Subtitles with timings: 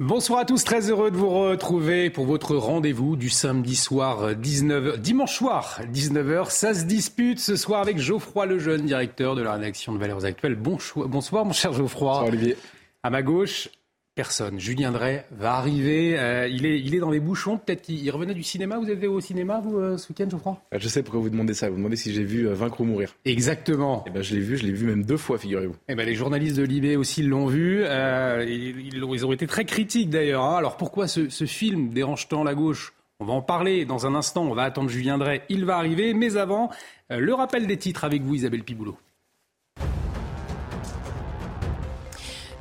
[0.00, 5.00] Bonsoir à tous, très heureux de vous retrouver pour votre rendez-vous du samedi soir 19
[5.00, 6.50] dimanche soir 19h.
[6.50, 10.54] Ça se dispute ce soir avec Geoffroy Lejeune, directeur de la rédaction de Valeurs Actuelles.
[10.54, 12.12] bonsoir mon cher Geoffroy.
[12.12, 12.56] Bonsoir Olivier.
[13.02, 13.70] À ma gauche,
[14.18, 14.58] personne.
[14.58, 16.18] Julien Drey va arriver.
[16.18, 17.56] Euh, il, est, il est dans les bouchons.
[17.56, 18.76] Peut-être qu'il revenait du cinéma.
[18.76, 21.30] Vous êtes au cinéma, vous, euh, ce week-end, je crois ah, Je sais pourquoi vous
[21.30, 21.70] demandez ça.
[21.70, 23.14] Vous demandez si j'ai vu euh, Vaincre ou Mourir.
[23.24, 24.02] Exactement.
[24.06, 24.56] Et eh ben, je l'ai vu.
[24.56, 25.74] Je l'ai vu même deux fois, figurez-vous.
[25.74, 27.84] Et eh ben, les journalistes de Libé aussi l'ont vu.
[27.84, 30.42] Ils, ils, ont été très critiques, d'ailleurs.
[30.42, 30.56] Hein.
[30.56, 32.94] Alors, pourquoi ce, ce film dérange tant la gauche?
[33.20, 34.42] On va en parler dans un instant.
[34.42, 35.42] On va attendre Julien Drey.
[35.48, 36.12] Il va arriver.
[36.12, 36.72] Mais avant,
[37.08, 38.98] le rappel des titres avec vous, Isabelle Piboulot.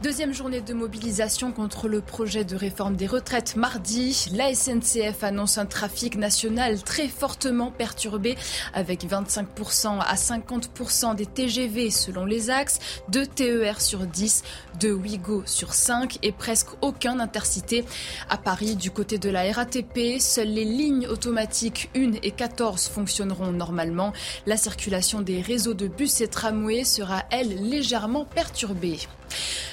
[0.03, 4.27] Deuxième journée de mobilisation contre le projet de réforme des retraites mardi.
[4.31, 8.37] La SNCF annonce un trafic national très fortement perturbé
[8.75, 12.77] avec 25% à 50% des TGV selon les axes,
[13.09, 14.43] 2 TER sur 10,
[14.79, 17.83] 2 Ouigo sur 5 et presque aucun intercité.
[18.29, 23.51] À Paris, du côté de la RATP, seules les lignes automatiques 1 et 14 fonctionneront
[23.51, 24.13] normalement.
[24.45, 28.99] La circulation des réseaux de bus et tramways sera, elle, légèrement perturbée.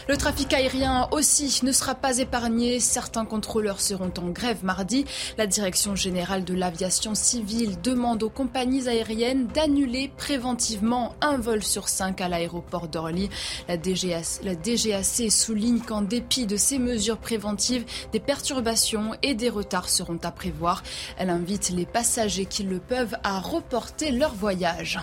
[0.06, 2.78] Le trafic aérien aussi ne sera pas épargné.
[2.78, 5.06] Certains contrôleurs seront en grève mardi.
[5.38, 11.88] La Direction générale de l'aviation civile demande aux compagnies aériennes d'annuler préventivement un vol sur
[11.88, 13.30] cinq à l'aéroport d'Orly.
[13.68, 20.18] La DGAC, souligne qu'en dépit de ces mesures préventives, des perturbations et des retards seront
[20.22, 20.82] à prévoir.
[21.16, 25.00] Elle invite les passagers qui le peuvent à reporter leur voyage.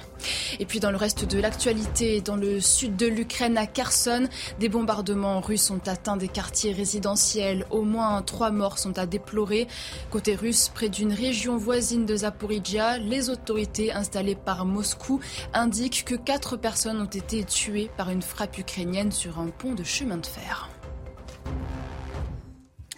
[0.60, 4.28] Et puis dans le reste de l'actualité, dans le sud de l'Ukraine, à Kherson,
[4.60, 7.66] des bombardements russes ont atteint des quartiers résidentiels.
[7.70, 9.68] Au moins trois morts sont à déplorer.
[10.10, 15.20] Côté russe, près d'une région voisine de Zaporizhia, les autorités installées par Moscou
[15.54, 19.84] indiquent que quatre personnes ont été tuées par une frappe ukrainienne sur un pont de
[19.84, 20.70] chemin de fer.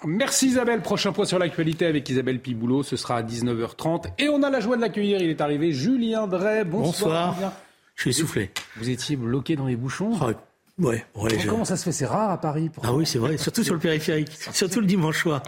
[0.05, 0.81] Merci Isabelle.
[0.81, 2.83] Prochain point sur l'actualité avec Isabelle Piboulot.
[2.83, 4.07] Ce sera à 19h30.
[4.19, 5.21] Et on a la joie de l'accueillir.
[5.21, 6.65] Il est arrivé Julien Drey.
[6.65, 7.33] Bonsoir.
[7.33, 7.53] Bonsoir.
[7.95, 8.51] Je suis essoufflé.
[8.77, 10.31] Vous étiez bloqué dans les bouchons ah,
[10.79, 11.05] Ouais,
[11.47, 11.91] Comment ça se fait?
[11.91, 12.71] C'est rare à Paris.
[12.81, 15.43] Ah oui, c'est vrai, surtout sur le périphérique, surtout le dimanche soir.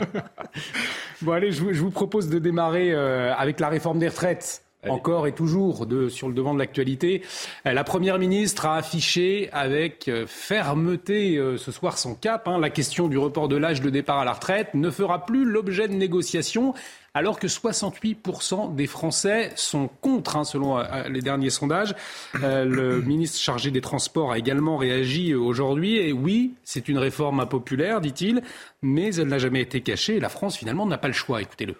[1.23, 4.61] bon, allez, je vous, propose de démarrer euh, avec la réforme des retraites.
[4.87, 7.23] Encore et toujours de, sur le devant de l'actualité.
[7.65, 12.47] Euh, la Première ministre a affiché avec euh, fermeté ce soir son cap.
[12.47, 12.59] Hein.
[12.59, 15.87] La question du report de l'âge de départ à la retraite ne fera plus l'objet
[15.87, 16.75] de négociations
[17.15, 21.95] alors que 68% des Français sont contre, hein, selon euh, les derniers sondages.
[22.43, 25.97] Euh, le ministre chargé des Transports a également réagi aujourd'hui.
[25.97, 28.43] Et oui, c'est une réforme impopulaire, dit-il,
[28.81, 30.17] mais elle n'a jamais été cachée.
[30.17, 31.41] Et la France, finalement, n'a pas le choix.
[31.41, 31.75] Écoutez-le.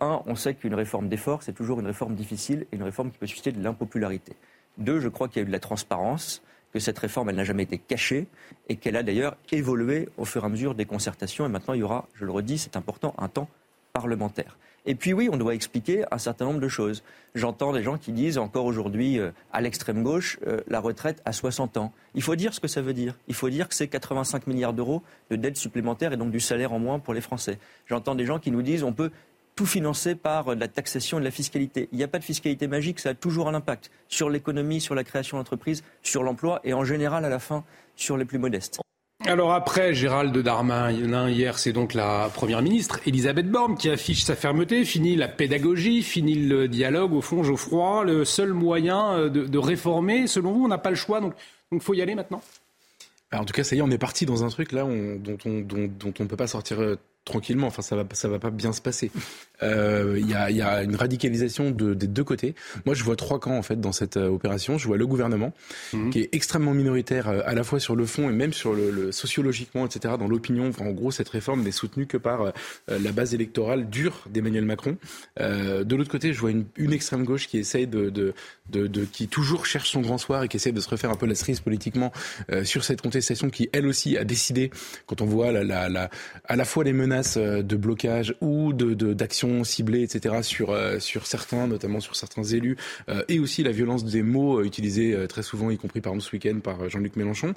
[0.00, 3.18] Un, on sait qu'une réforme d'effort, c'est toujours une réforme difficile et une réforme qui
[3.18, 4.34] peut susciter de l'impopularité.
[4.76, 6.42] Deux, je crois qu'il y a eu de la transparence
[6.72, 8.26] que cette réforme, elle n'a jamais été cachée
[8.68, 11.44] et qu'elle a d'ailleurs évolué au fur et à mesure des concertations.
[11.46, 13.48] Et maintenant, il y aura, je le redis, c'est important, un temps
[13.92, 14.56] parlementaire.
[14.84, 17.04] Et puis oui, on doit expliquer un certain nombre de choses.
[17.36, 21.32] J'entends des gens qui disent encore aujourd'hui euh, à l'extrême gauche euh, la retraite à
[21.32, 21.92] 60 ans.
[22.14, 23.16] Il faut dire ce que ça veut dire.
[23.28, 26.72] Il faut dire que c'est 85 milliards d'euros de dettes supplémentaires et donc du salaire
[26.72, 27.58] en moins pour les Français.
[27.86, 29.12] J'entends des gens qui nous disent on peut
[29.62, 31.88] tout financé par la taxation et de la fiscalité.
[31.92, 34.96] Il n'y a pas de fiscalité magique, ça a toujours un impact sur l'économie, sur
[34.96, 37.62] la création d'entreprises, sur l'emploi et en général, à la fin,
[37.94, 38.80] sur les plus modestes.
[39.24, 44.34] Alors après Gérald Darmanin, hier, c'est donc la Première ministre, Elisabeth Borne, qui affiche sa
[44.34, 47.12] fermeté, fini la pédagogie, fini le dialogue.
[47.12, 50.96] Au fond, Geoffroy, le seul moyen euh, de, réformer, selon vous, on n'a pas le
[50.96, 51.34] choix, donc
[51.70, 52.42] il faut y aller maintenant?
[53.32, 55.52] En tout cas, ça y est, on est parti dans un truc là dont on
[55.52, 57.66] ne peut pas sortir euh, tranquillement.
[57.66, 59.10] Enfin, ça va, ça va pas bien se passer.
[59.62, 62.54] Euh, il y, a, y, a, une radicalisation de, des deux côtés.
[62.84, 64.76] Moi, je vois trois camps en fait dans cette euh, opération.
[64.76, 65.52] Je vois le gouvernement
[65.92, 66.10] mhm.
[66.10, 68.90] qui est extrêmement minoritaire euh, à la fois sur le fond et même sur le,
[68.90, 70.14] le sociologiquement, etc.
[70.18, 72.52] Dans l'opinion, enfin, en gros, cette réforme n'est soutenue que par
[72.88, 74.96] la base électorale dure d'Emmanuel Macron.
[75.38, 78.34] de l'autre côté, je vois une, une, extrême gauche qui essaye de, de,
[78.70, 81.16] de, de, qui toujours cherche son grand soir et qui essaie de se refaire un
[81.16, 82.12] peu la cerise politiquement
[82.64, 84.70] sur cette contestation qui elle aussi a décidé
[85.06, 86.10] quand on voit la, la, la
[86.44, 90.36] à la fois les menaces menaces de blocage ou de d'actions ciblées, etc.
[90.42, 92.76] sur sur certains, notamment sur certains élus,
[93.28, 96.60] et aussi la violence des mots utilisés très souvent, y compris par exemple ce week-end
[96.60, 97.54] par Jean-Luc Mélenchon.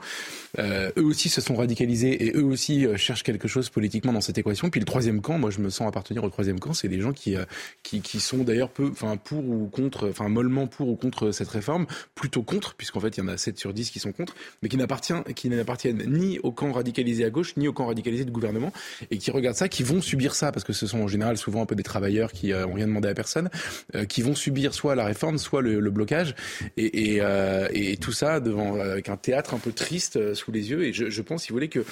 [0.59, 4.69] eux aussi se sont radicalisés et eux aussi cherchent quelque chose politiquement dans cette équation.
[4.69, 7.13] Puis le troisième camp, moi je me sens appartenir au troisième camp, c'est des gens
[7.13, 7.35] qui
[7.83, 11.49] qui, qui sont d'ailleurs peu, enfin pour ou contre, enfin mollement pour ou contre cette
[11.49, 14.35] réforme, plutôt contre, puisqu'en fait il y en a 7 sur 10 qui sont contre,
[14.61, 18.25] mais qui n'appartiennent, qui n'appartiennent ni au camp radicalisé à gauche, ni au camp radicalisé
[18.25, 18.73] de gouvernement,
[19.11, 21.61] et qui regardent ça, qui vont subir ça, parce que ce sont en général souvent
[21.61, 23.49] un peu des travailleurs qui euh, ont rien demandé à personne,
[23.95, 26.35] euh, qui vont subir soit la réforme, soit le, le blocage,
[26.77, 30.69] et, et, euh, et, tout ça devant avec un théâtre un peu triste sous les
[30.69, 30.83] yeux.
[30.83, 31.85] Et je, je pense, si vous voulez, que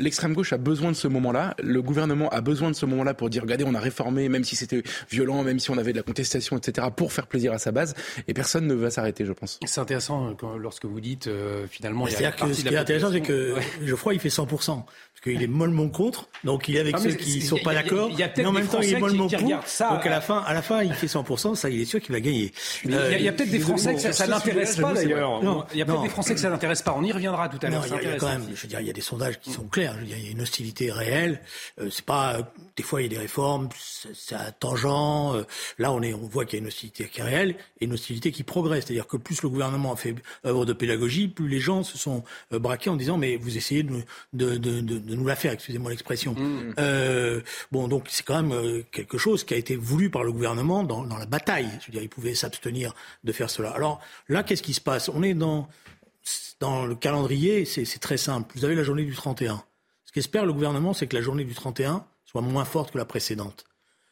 [0.00, 3.30] l'extrême gauche a besoin de ce moment-là, le gouvernement a besoin de ce moment-là pour
[3.30, 6.02] dire, regardez, on a réformé, même si c'était violent, même si on avait de la
[6.02, 7.94] contestation, etc., pour faire plaisir à sa base,
[8.26, 9.58] et personne ne va s'arrêter, je pense.
[9.64, 12.06] C'est intéressant quand, lorsque vous dites euh, finalement.
[12.06, 13.62] C'est-à-dire que ce qui est intéressant, c'est que ouais.
[13.84, 14.86] Geoffroy, il fait 100%, parce
[15.22, 18.10] qu'il est mollement contre, donc il est avec ah, ceux qui ne sont pas d'accord,
[18.36, 19.62] mais en même temps, il est mollement pour.
[19.66, 22.00] Ça, donc à la fin, à la fin, il fait 100%, ça, il est sûr
[22.00, 22.52] qu'il va gagner.
[22.84, 25.66] Il y a, a peut-être des Français que ça, n'intéresse pas d'ailleurs.
[25.72, 26.94] Il y a peut-être des Français que ça n'intéresse pas.
[26.96, 27.84] On y reviendra tout à l'heure.
[27.86, 29.64] Il y a quand même, je veux dire, il y a des sondages qui sont
[29.64, 29.96] clairs.
[30.02, 31.40] Il y a une hostilité réelle.
[31.80, 32.38] Euh, c'est pas,
[32.76, 33.68] des fois, il y a des réformes,
[34.14, 34.86] c'est à tangent.
[34.86, 35.44] Euh,
[35.78, 37.92] là, on est, on voit qu'il y a une hostilité qui est réelle et une
[37.92, 38.84] hostilité qui progresse.
[38.86, 40.14] C'est-à-dire que plus le gouvernement a fait
[40.44, 42.22] œuvre de pédagogie, plus les gens se sont
[42.52, 44.02] euh, braqués en disant mais vous essayez de,
[44.32, 46.34] de, de, de nous la faire, excusez-moi l'expression.
[46.34, 46.67] Mmh.
[46.78, 47.40] Euh,
[47.72, 50.84] bon, donc c'est quand même euh, quelque chose qui a été voulu par le gouvernement
[50.84, 51.68] dans, dans la bataille.
[51.80, 52.94] Je veux dire, il pouvait s'abstenir
[53.24, 53.70] de faire cela.
[53.70, 55.08] Alors là, qu'est-ce qui se passe?
[55.08, 55.68] On est dans
[56.60, 58.52] dans le calendrier, c'est très simple.
[58.56, 59.62] Vous avez la journée du 31.
[60.04, 63.04] Ce qu'espère le gouvernement, c'est que la journée du 31 soit moins forte que la
[63.04, 63.64] précédente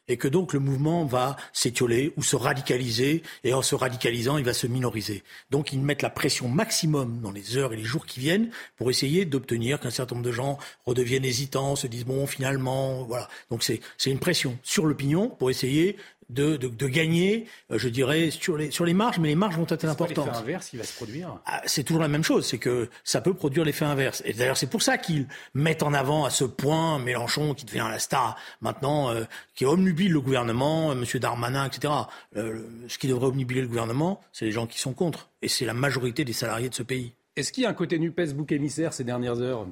[0.09, 4.45] et que donc le mouvement va s'étioler ou se radicaliser, et en se radicalisant, il
[4.45, 5.23] va se minoriser.
[5.51, 8.91] Donc ils mettent la pression maximum dans les heures et les jours qui viennent pour
[8.91, 13.29] essayer d'obtenir qu'un certain nombre de gens redeviennent hésitants, se disent bon finalement, voilà.
[13.51, 15.97] Donc c'est une pression sur l'opinion pour essayer
[16.31, 19.57] de, de, de, gagner, euh, je dirais, sur les, sur les marges, mais les marges
[19.57, 20.27] vont être importantes.
[20.27, 23.21] L'effet inverse qui va se produire ah, C'est toujours la même chose, c'est que ça
[23.21, 24.23] peut produire l'effet inverse.
[24.25, 27.87] Et d'ailleurs, c'est pour ça qu'ils mettent en avant à ce point Mélenchon, qui devient
[27.91, 29.25] la star maintenant, euh,
[29.55, 31.05] qui omnubile le gouvernement, euh, M.
[31.21, 31.93] Darmanin, etc.
[32.37, 35.31] Euh, ce qui devrait omnubiler le gouvernement, c'est les gens qui sont contre.
[35.43, 37.13] Et c'est la majorité des salariés de ce pays.
[37.37, 39.67] Est-ce qu'il y a un côté NUPES bouc émissaire ces dernières heures?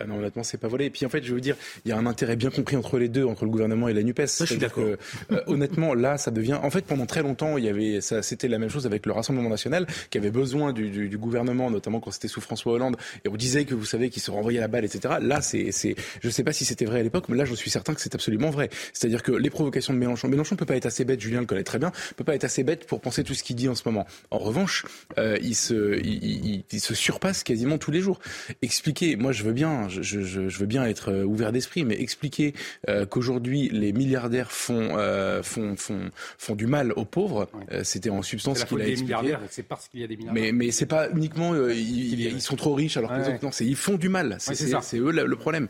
[0.00, 0.86] Ah non, honnêtement, c'est pas volé.
[0.86, 2.98] Et puis en fait, je veux dire, il y a un intérêt bien compris entre
[2.98, 4.22] les deux, entre le gouvernement et la Nupes.
[4.26, 4.84] Ça, je suis d'accord.
[4.84, 6.58] Euh, honnêtement, là, ça devient.
[6.62, 9.12] En fait, pendant très longtemps, il y avait, ça, c'était la même chose avec le
[9.12, 12.96] Rassemblement national, qui avait besoin du, du, du gouvernement, notamment quand c'était sous François Hollande,
[13.24, 15.14] et on disait que vous savez qu'il se renvoyait la balle, etc.
[15.20, 17.70] Là, c'est, c'est, je sais pas si c'était vrai à l'époque, mais là, je suis
[17.70, 18.70] certain que c'est absolument vrai.
[18.92, 21.64] C'est-à-dire que les provocations de Mélenchon, Mélenchon peut pas être assez bête, Julien le connaît
[21.64, 23.82] très bien, peut pas être assez bête pour penser tout ce qu'il dit en ce
[23.86, 24.06] moment.
[24.30, 24.84] En revanche,
[25.18, 28.20] euh, il se, il, il, il, se surpasse quasiment tous les jours.
[28.62, 32.00] Expliquer, moi, je veux bien, je, je, je veux bien être euh, ouvert d'esprit, mais
[32.00, 32.54] expliquer
[32.88, 37.78] euh, qu'aujourd'hui les milliardaires font, euh, font, font, font du mal aux pauvres, ouais.
[37.78, 39.36] euh, c'était en substance ce qu'il a expliqué.
[39.50, 40.42] C'est parce qu'il y a des milliardaires.
[40.42, 43.34] Mais, mais c'est pas uniquement euh, ils, ils, sont trop riches alors que ouais, les
[43.34, 44.36] autres non, c'est ils font du mal.
[44.38, 45.68] C'est eux le, le problème.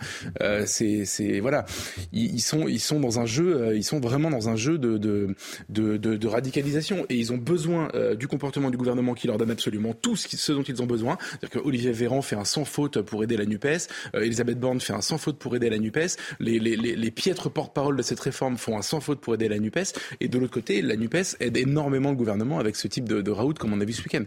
[0.66, 1.64] c'est voilà,
[2.12, 4.98] ils, ils, sont ils sont dans un jeu, ils sont vraiment dans un jeu de
[4.98, 5.34] de,
[5.68, 9.50] de, de, de radicalisation et ils ont besoin du comportement du gouvernement qui leur donne
[9.50, 11.18] absolument tout ce, qui, ce dont ils ont besoin.
[11.20, 13.66] C'est-à-dire que Olivier Véran fait un sans faute pour aider la Nupes,
[14.12, 16.16] Elisabeth Borne fait un sans faute pour aider la NUPES.
[16.40, 19.92] Les, les, piètres porte-parole de cette réforme font un sans faute pour aider la NUPES.
[20.20, 23.30] Et de l'autre côté, la NUPES aide énormément le gouvernement avec ce type de, de
[23.30, 24.24] raout comme on a vu ce week-end.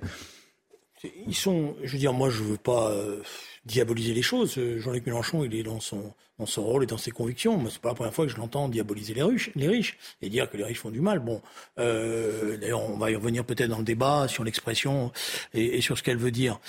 [1.28, 3.22] Ils sont, je veux dire, moi je veux pas euh,
[3.66, 4.60] diaboliser les choses.
[4.78, 7.58] Jean-Luc Mélenchon, il est dans son, dans son rôle et dans ses convictions.
[7.58, 10.30] Moi, c'est pas la première fois que je l'entends diaboliser les riches, les riches et
[10.30, 11.20] dire que les riches font du mal.
[11.20, 11.42] Bon,
[11.78, 15.12] euh, d'ailleurs, on va y revenir peut-être dans le débat sur l'expression
[15.54, 16.60] et sur ce qu'elle veut dire.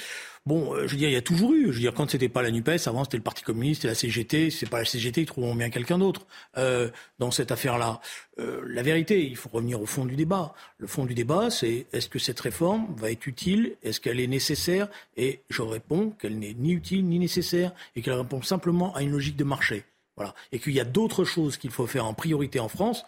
[0.49, 1.67] Bon, euh, je veux dire, il y a toujours eu.
[1.67, 3.95] Je veux dire, quand c'était pas la Nupes, avant c'était le Parti communiste et la
[3.95, 4.49] CGT.
[4.49, 6.27] Si c'est pas la CGT, ils trouveront bien quelqu'un d'autre
[6.57, 6.89] euh,
[7.19, 8.01] dans cette affaire-là.
[8.39, 10.55] Euh, la vérité, il faut revenir au fond du débat.
[10.79, 13.77] Le fond du débat, c'est est-ce que cette réforme va être utile?
[13.83, 14.89] Est-ce qu'elle est nécessaire?
[15.19, 19.11] Et je réponds qu'elle n'est ni utile ni nécessaire et qu'elle répond simplement à une
[19.11, 19.85] logique de marché.
[20.17, 20.35] Voilà.
[20.53, 23.05] Et qu'il y a d'autres choses qu'il faut faire en priorité en France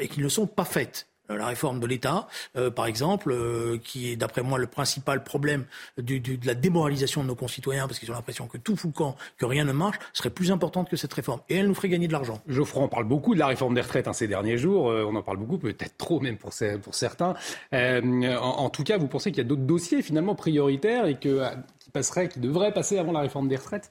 [0.00, 1.08] et qui ne sont pas faites.
[1.30, 5.24] Euh, la réforme de l'État, euh, par exemple, euh, qui est d'après moi le principal
[5.24, 5.64] problème
[5.96, 9.04] de la démoralisation de nos concitoyens, parce qu'ils ont l'impression que tout fout le
[9.38, 11.40] que rien ne marche, serait plus importante que cette réforme.
[11.48, 12.42] Et elle nous ferait gagner de l'argent.
[12.46, 15.22] Geoffroy, on parle beaucoup de la réforme des retraites hein, ces derniers jours, on en
[15.22, 16.52] parle beaucoup, peut-être trop même pour,
[16.82, 17.34] pour certains.
[17.72, 21.42] En, en, tout cas, vous pensez qu'il y a d'autres dossiers finalement prioritaires et que,
[21.78, 23.90] qui passeraient, qui devraient passer avant la réforme des retraites?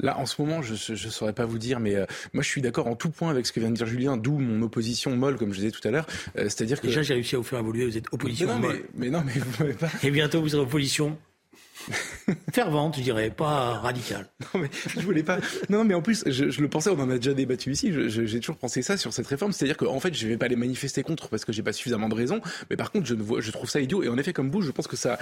[0.00, 2.62] Là, en ce moment, je ne saurais pas vous dire, mais euh, moi, je suis
[2.62, 5.36] d'accord en tout point avec ce que vient de dire Julien, d'où mon opposition molle,
[5.36, 6.06] comme je disais tout à l'heure.
[6.36, 7.84] Euh, C'est-à-dire que déjà, j'ai réussi à vous faire évoluer.
[7.84, 8.82] Vous êtes opposition mais non, molle.
[8.94, 9.90] Mais, mais non, mais vous pas.
[10.04, 11.18] Et bientôt, vous serez opposition
[12.52, 14.26] fervente, je dirais, pas radicale.
[14.54, 15.38] Non, mais je voulais pas.
[15.68, 17.92] Non, mais en plus, je, le pensais, on en a déjà débattu ici.
[18.08, 21.02] J'ai toujours pensé ça sur cette réforme, c'est-à-dire qu'en fait, je vais pas les manifester
[21.02, 22.40] contre parce que j'ai pas suffisamment de raisons.
[22.70, 24.02] Mais par contre, je, trouve ça idiot.
[24.02, 25.18] Et en effet, comme vous, je pense que ça,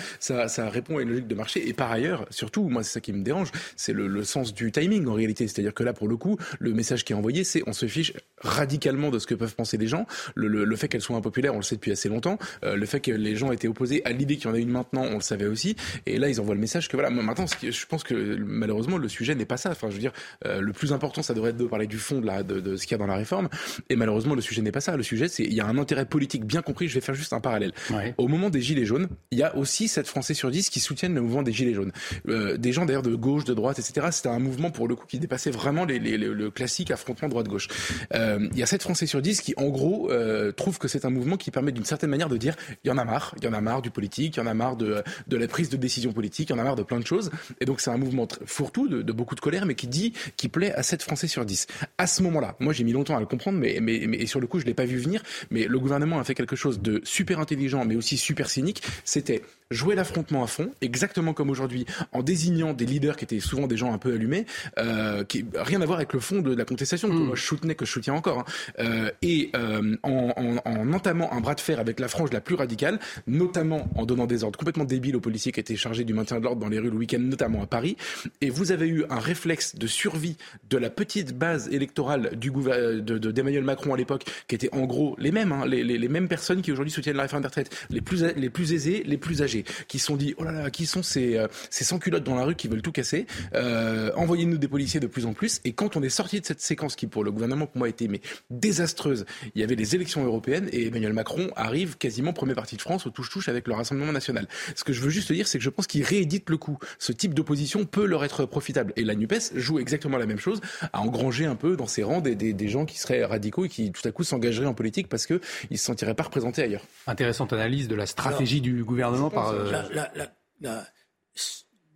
[0.69, 1.69] répond à une logique de marché.
[1.69, 5.07] Et par ailleurs, surtout, moi, c'est ça qui me dérange, c'est le, sens du timing
[5.07, 5.49] en réalité.
[5.49, 8.13] C'est-à-dire que là, pour le coup, le message qui est envoyé, c'est on se fiche
[8.39, 10.07] radicalement de ce que peuvent penser les gens.
[10.35, 12.39] Le, fait qu'elle soit impopulaire, on le sait depuis assez longtemps.
[12.65, 14.71] Euh, le fait que les gens étaient opposés à l'idée qu'il y en a une
[14.71, 15.75] maintenant, on le savait aussi.
[16.07, 19.35] Et là, ils envoient le message que voilà, maintenant, je pense que malheureusement, le sujet
[19.35, 19.71] n'est pas ça.
[19.71, 20.12] Enfin, je veux dire,
[20.45, 22.76] euh, le plus important, ça devrait être de parler du fond de, la, de, de
[22.76, 23.49] ce qu'il y a dans la réforme.
[23.91, 24.97] Et malheureusement, le sujet n'est pas ça.
[24.97, 26.88] Le sujet, c'est il y a un intérêt politique bien compris.
[26.88, 27.73] Je vais faire juste un parallèle.
[27.91, 28.15] Ouais.
[28.19, 31.15] Au moment des Gilets jaunes, il y a aussi 7 Français sur 10 qui soutiennent
[31.15, 31.93] le mouvement des Gilets jaunes.
[32.29, 34.09] Euh, des gens d'ailleurs de gauche, de droite, etc.
[34.11, 37.29] C'était un mouvement pour le coup qui dépassait vraiment les, les, les, le classique affrontement
[37.29, 37.69] droite-gauche.
[38.15, 41.05] Euh, il y a 7 Français sur 10 qui, en gros, euh, trouvent que c'est
[41.05, 43.45] un mouvement qui permet d'une certaine manière de dire il y en a marre, il
[43.45, 45.69] y en a marre du politique, il y en a marre de, de la prise
[45.69, 47.31] de décision politique, il y en a marre de plein de choses.
[47.61, 50.49] Et donc c'est un mouvement fourre-tout, de, de, beaucoup de colère, mais qui dit, qui
[50.49, 51.66] plaît à 7 Français sur 10.
[51.99, 54.40] À ce moment-là, moi j'ai mis longtemps à le comprendre, mais, mais, mais et sur
[54.40, 57.00] le coup je l'ai pas vu venir, mais le gouvernement a fait quelque chose de
[57.05, 58.83] super intelligent, mais aussi super cynique.
[59.05, 63.66] C'était jouer l'affrontement à fond, exactement comme aujourd'hui, en désignant des leaders qui étaient souvent
[63.66, 64.47] des gens un peu allumés,
[64.78, 67.26] euh, qui rien à voir avec le fond de la contestation, que mmh.
[67.26, 68.45] moi je soutenais, que je soutiens encore, hein.
[68.78, 72.40] euh, et euh, en, en, en, entamant un bras de fer avec la frange la
[72.40, 76.14] plus radicale, notamment en donnant des ordres complètement débiles aux policiers qui étaient chargés du
[76.14, 77.97] maintien de l'ordre dans les rues le week-end, notamment à Paris,
[78.41, 80.37] et vous avez eu un réflexe de survie
[80.69, 84.85] de la petite base électorale du d'Emmanuel de, de, Macron à l'époque, qui était en
[84.85, 88.01] gros les mêmes, hein, les, mêmes personnes qui aujourd'hui soutiennent la réforme des retraites, les
[88.01, 91.03] plus, les plus aisés, les plus âgés qui sont dit oh là là, qui sont
[91.03, 94.69] ces, euh, ces sans culottes dans la rue qui veulent tout casser euh, Envoyez-nous des
[94.69, 95.61] policiers de plus en plus.
[95.65, 98.09] Et quand on est sorti de cette séquence qui pour le gouvernement pour moi était
[98.09, 98.21] mais
[98.51, 102.83] désastreuse, il y avait les élections européennes et Emmanuel Macron arrive quasiment premier parti de
[102.83, 104.49] France au touche-touche avec le Rassemblement national.
[104.75, 106.79] Ce que je veux juste dire, c'est que je pense qu'il réédite le coup.
[106.99, 108.93] Ce type d'opposition peut leur être profitable.
[108.97, 110.61] Et la Nupes joue exactement la même chose,
[110.93, 113.69] à engranger un peu dans ses rangs des, des, des gens qui seraient radicaux et
[113.69, 116.85] qui tout à coup s'engageraient en politique parce qu'ils ne se sentiraient pas représentés ailleurs.
[117.07, 120.85] Intéressante analyse de la stratégie Alors, du gouvernement par euh, la, la, la, la,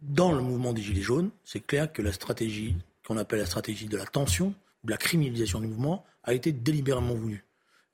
[0.03, 2.77] dans le mouvement des Gilets jaunes, c'est clair que la stratégie
[3.07, 7.15] qu'on appelle la stratégie de la tension, de la criminalisation du mouvement, a été délibérément
[7.15, 7.45] voulue.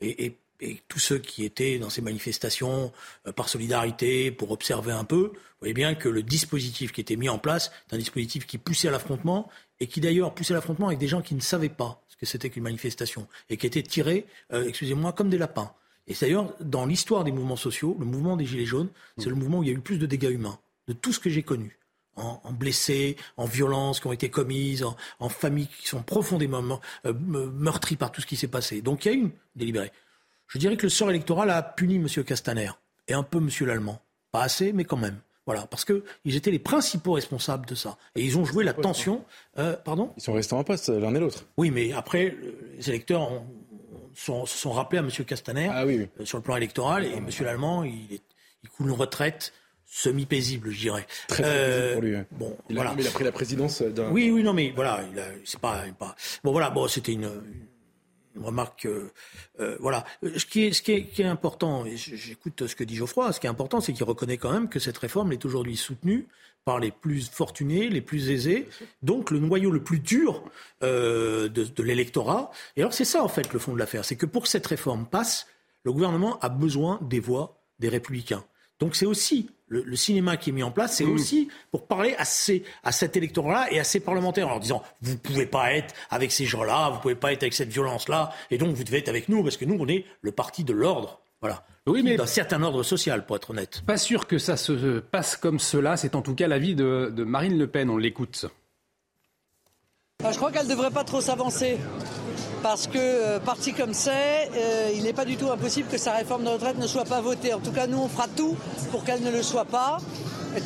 [0.00, 2.92] Et, et, et, tous ceux qui étaient dans ces manifestations
[3.26, 7.28] euh, par solidarité, pour observer un peu, voyez bien que le dispositif qui était mis
[7.28, 9.48] en place est un dispositif qui poussait à l'affrontement
[9.80, 12.26] et qui d'ailleurs poussait à l'affrontement avec des gens qui ne savaient pas ce que
[12.26, 15.72] c'était qu'une manifestation et qui étaient tirés, euh, excusez-moi, comme des lapins.
[16.08, 19.58] Et d'ailleurs, dans l'histoire des mouvements sociaux, le mouvement des Gilets jaunes, c'est le mouvement
[19.58, 21.42] où il y a eu le plus de dégâts humains, de tout ce que j'ai
[21.42, 21.78] connu.
[22.18, 24.82] En, blessés, en violences qui ont été commises,
[25.18, 28.80] en, familles qui sont profondément euh, meurtries par tout ce qui s'est passé.
[28.80, 29.92] Donc il y a eu délibéré.
[30.48, 32.08] Je dirais que le sort électoral a puni M.
[32.24, 32.70] Castaner
[33.08, 33.48] et un peu M.
[33.66, 34.00] Lallemand.
[34.32, 35.18] Pas assez, mais quand même.
[35.46, 37.96] Voilà, parce qu'ils étaient les principaux responsables de ça.
[38.16, 39.24] Et ils ont joué la tension.
[39.58, 41.46] Euh, pardon Ils sont restés en poste l'un et l'autre.
[41.56, 42.36] Oui, mais après,
[42.76, 43.46] les électeurs ont,
[44.14, 45.10] sont, se sont rappelés à M.
[45.24, 46.08] Castaner ah, oui, oui.
[46.20, 47.28] Euh, sur le plan électoral et M.
[47.40, 48.22] Lallemand, il, est,
[48.64, 49.52] il coule une retraite
[49.86, 51.06] semi-paisible, je dirais.
[51.28, 52.16] Très, euh, pour lui.
[52.32, 52.90] Bon, il, voilà.
[52.90, 54.10] a, il a pris la présidence d'un.
[54.10, 55.00] Oui, oui, non, mais voilà,
[55.44, 56.16] c'est pas, pas.
[56.42, 57.68] Bon, voilà, bon, c'était une, une,
[58.38, 58.86] remarque.
[58.86, 59.10] Euh,
[59.60, 60.04] euh, voilà.
[60.22, 63.32] Ce qui est, ce qui est, qui est important, et j'écoute ce que dit Geoffroy,
[63.32, 66.26] ce qui est important, c'est qu'il reconnaît quand même que cette réforme est aujourd'hui soutenue
[66.64, 68.68] par les plus fortunés, les plus aisés,
[69.02, 70.42] donc le noyau le plus dur
[70.82, 72.50] euh, de, de l'électorat.
[72.76, 74.66] Et alors c'est ça en fait le fond de l'affaire, c'est que pour que cette
[74.66, 75.46] réforme passe,
[75.84, 78.44] le gouvernement a besoin des voix des républicains.
[78.80, 81.12] Donc c'est aussi le, le, cinéma qui est mis en place, c'est mmh.
[81.12, 84.82] aussi pour parler à, ces, à cet électorat-là et à ces parlementaires en leur disant
[85.02, 87.70] vous ne pouvez pas être avec ces gens-là, vous ne pouvez pas être avec cette
[87.70, 90.64] violence-là, et donc vous devez être avec nous parce que nous on est le parti
[90.64, 91.20] de l'ordre.
[91.40, 91.64] Voilà.
[91.87, 93.82] Oui, mais d'un certain ordre social, pour être honnête.
[93.87, 95.96] Pas sûr que ça se passe comme cela.
[95.96, 97.90] C'est en tout cas l'avis de, de Marine Le Pen.
[97.90, 98.46] On l'écoute.
[100.25, 101.76] Ah, je crois qu'elle ne devrait pas trop s'avancer.
[102.62, 106.12] Parce que, euh, parti comme c'est, euh, il n'est pas du tout impossible que sa
[106.12, 107.54] réforme de retraite ne soit pas votée.
[107.54, 108.56] En tout cas, nous, on fera tout
[108.90, 109.98] pour qu'elle ne le soit pas.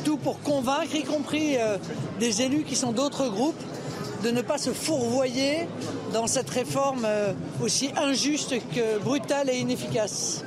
[0.05, 1.77] Tout pour convaincre, y compris euh,
[2.19, 3.61] des élus qui sont d'autres groupes,
[4.23, 5.67] de ne pas se fourvoyer
[6.13, 7.07] dans cette réforme
[7.61, 10.45] aussi injuste que brutale et inefficace.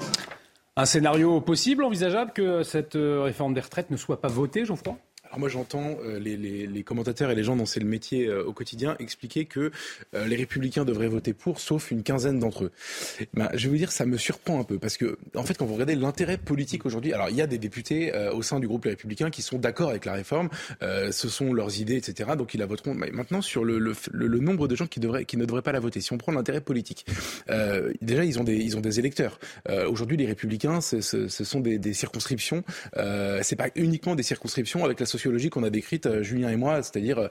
[0.77, 4.97] Un scénario possible, envisageable, que cette réforme des retraites ne soit pas votée, Geoffroy?
[5.35, 8.29] Alors moi j'entends euh, les, les, les, commentateurs et les gens dont c'est le métier
[8.29, 9.73] euh, au quotidien expliquer que
[10.15, 12.73] euh, les républicains devraient voter pour, sauf une quinzaine d'entre eux.
[13.35, 15.67] Ben, je vais vous dire, ça me surprend un peu, parce que en fait quand
[15.67, 18.69] vous regardez l'intérêt politique aujourd'hui, alors il y a des députés euh, au sein du
[18.69, 20.51] groupe Les Républicains qui sont d'accord avec la réforme,
[20.83, 22.31] euh, ce sont leurs idées, etc.
[22.39, 22.95] Donc ils la voteront.
[22.95, 25.73] Mais maintenant sur le, le, le, nombre de gens qui, devraient, qui ne devraient pas
[25.73, 27.07] la voter, si on prend l'intérêt politique,
[28.01, 29.41] déjà ils ont des, ils ont des électeurs.
[29.89, 32.63] aujourd'hui les Républicains, ce sont des, des circonscriptions,
[33.43, 36.83] c'est pas uniquement des circonscriptions avec la société sociologie qu'on a décrite Julien et moi,
[36.83, 37.31] c'est-à-dire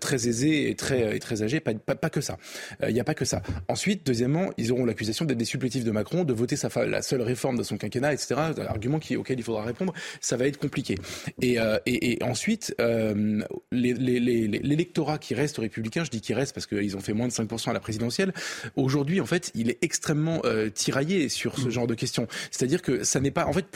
[0.00, 1.60] très aisé et très, et très âgé.
[1.60, 2.38] Pas, pas, que ça.
[2.86, 3.42] Il n'y a pas que ça.
[3.68, 7.20] Ensuite, deuxièmement, ils auront l'accusation d'être des supplétifs de Macron, de voter sa, la seule
[7.20, 8.34] réforme de son quinquennat, etc.
[8.66, 9.92] Argument qui, auquel il faudra répondre.
[10.20, 10.96] Ça va être compliqué.
[11.42, 12.74] Et, et, et ensuite,
[13.72, 17.70] l'électorat qui reste républicain, je dis qui reste parce qu'ils ont fait moins de 5%
[17.70, 18.32] à la présidentielle,
[18.76, 20.42] aujourd'hui, en fait, il est extrêmement
[20.74, 21.70] tiraillé sur ce mm.
[21.70, 22.26] genre de questions.
[22.50, 23.46] C'est-à-dire que ça n'est pas.
[23.46, 23.66] En fait,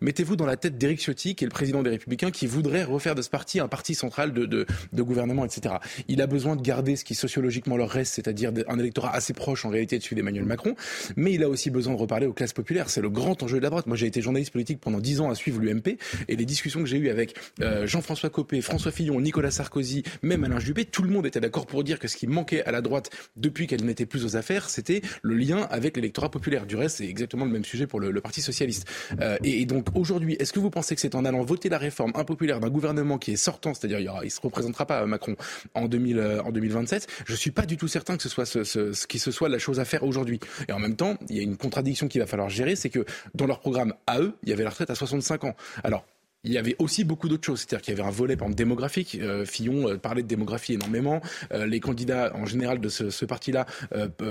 [0.00, 3.05] mettez-vous dans la tête d'Éric Ciotti, qui est le président des Républicains, qui voudrait refaire
[3.14, 5.76] de ce parti un parti central de, gouvernement, etc.
[6.08, 9.64] Il a besoin de garder ce qui sociologiquement leur reste, c'est-à-dire un électorat assez proche
[9.64, 10.74] en réalité de celui d'Emmanuel Macron,
[11.16, 12.90] mais il a aussi besoin de reparler aux classes populaires.
[12.90, 13.86] C'est le grand enjeu de la droite.
[13.86, 15.98] Moi, j'ai été journaliste politique pendant dix ans à suivre l'UMP,
[16.28, 20.44] et les discussions que j'ai eues avec euh, Jean-François Copé, François Fillon, Nicolas Sarkozy, même
[20.44, 22.80] Alain Juppé, tout le monde était d'accord pour dire que ce qui manquait à la
[22.80, 26.66] droite depuis qu'elle n'était plus aux affaires, c'était le lien avec l'électorat populaire.
[26.66, 28.88] Du reste, c'est exactement le même sujet pour le, Parti socialiste.
[29.20, 32.12] Euh, et, donc aujourd'hui, est-ce que vous pensez que c'est en allant voter la réforme
[32.14, 35.36] impopulaire d'un gouvernement qui est sortant, c'est-à-dire il, ne se représentera pas Macron
[35.74, 39.06] en, 2000, euh, 2027, je suis pas du tout certain que ce soit ce, ce,
[39.06, 40.40] qui se soit la chose à faire aujourd'hui.
[40.68, 43.04] Et en même temps, il y a une contradiction qu'il va falloir gérer, c'est que
[43.34, 45.54] dans leur programme à eux, il y avait la retraite à 65 ans.
[45.84, 46.04] Alors
[46.46, 47.60] il y avait aussi beaucoup d'autres choses.
[47.60, 49.18] C'est-à-dire qu'il y avait un volet, démographique.
[49.20, 51.20] Euh, Fillon euh, parlait de démographie énormément.
[51.52, 53.66] Euh, les candidats, en général, de ce, parti-là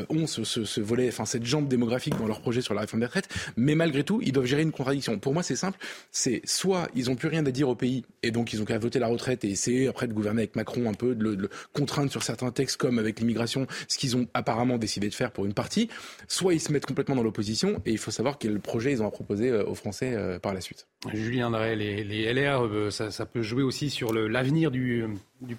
[0.10, 3.28] ont ce, volet, enfin, cette jambe démographique dans leur projet sur la réforme des retraites.
[3.58, 5.20] Mais malgré tout, ils doivent gérer une contradiction.
[5.20, 5.78] Pour moi, c'est simple.
[6.12, 8.78] C'est soit ils n'ont plus rien à dire au pays et donc ils ont qu'à
[8.80, 11.42] voter la retraite et essayer après de gouverner avec Macron un peu, de le, de
[11.44, 15.32] le contraindre sur certains textes comme avec l'immigration, ce qu'ils ont apparemment décidé de faire
[15.32, 15.90] pour une partie.
[16.28, 19.08] Soit ils se mettent complètement dans l'opposition et il faut savoir quel projet ils ont
[19.08, 20.88] à proposer aux Français par la suite.
[21.14, 25.08] Julien Drey, les, les LR, euh, ça, peut jouer aussi sur l'avenir du,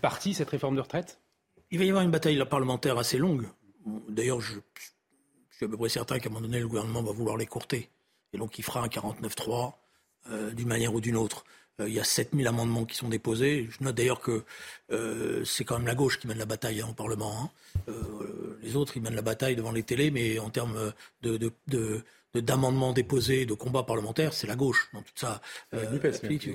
[0.00, 1.19] parti, cette réforme de retraite?
[1.71, 3.47] Il va y avoir une bataille parlementaire assez longue.
[4.09, 4.55] D'ailleurs, je,
[5.50, 7.88] suis à peu près certain qu'à un moment donné, le gouvernement va vouloir l'écourter.
[8.33, 9.75] Et donc, il fera un 49-3
[10.31, 11.45] euh, d'une manière ou d'une autre.
[11.81, 13.69] Euh, il y a 7000 amendements qui sont déposés.
[13.71, 14.45] Je note d'ailleurs que
[15.45, 17.50] c'est quand même la gauche qui mène la bataille hein, au Parlement.
[17.88, 17.93] Hein.
[18.62, 21.53] les autres, ils mènent la bataille devant les télés, mais en termes de,
[22.40, 25.40] d'amendements déposés, de combats parlementaires, c'est la gauche dans toute ça.
[25.75, 25.85] Euh,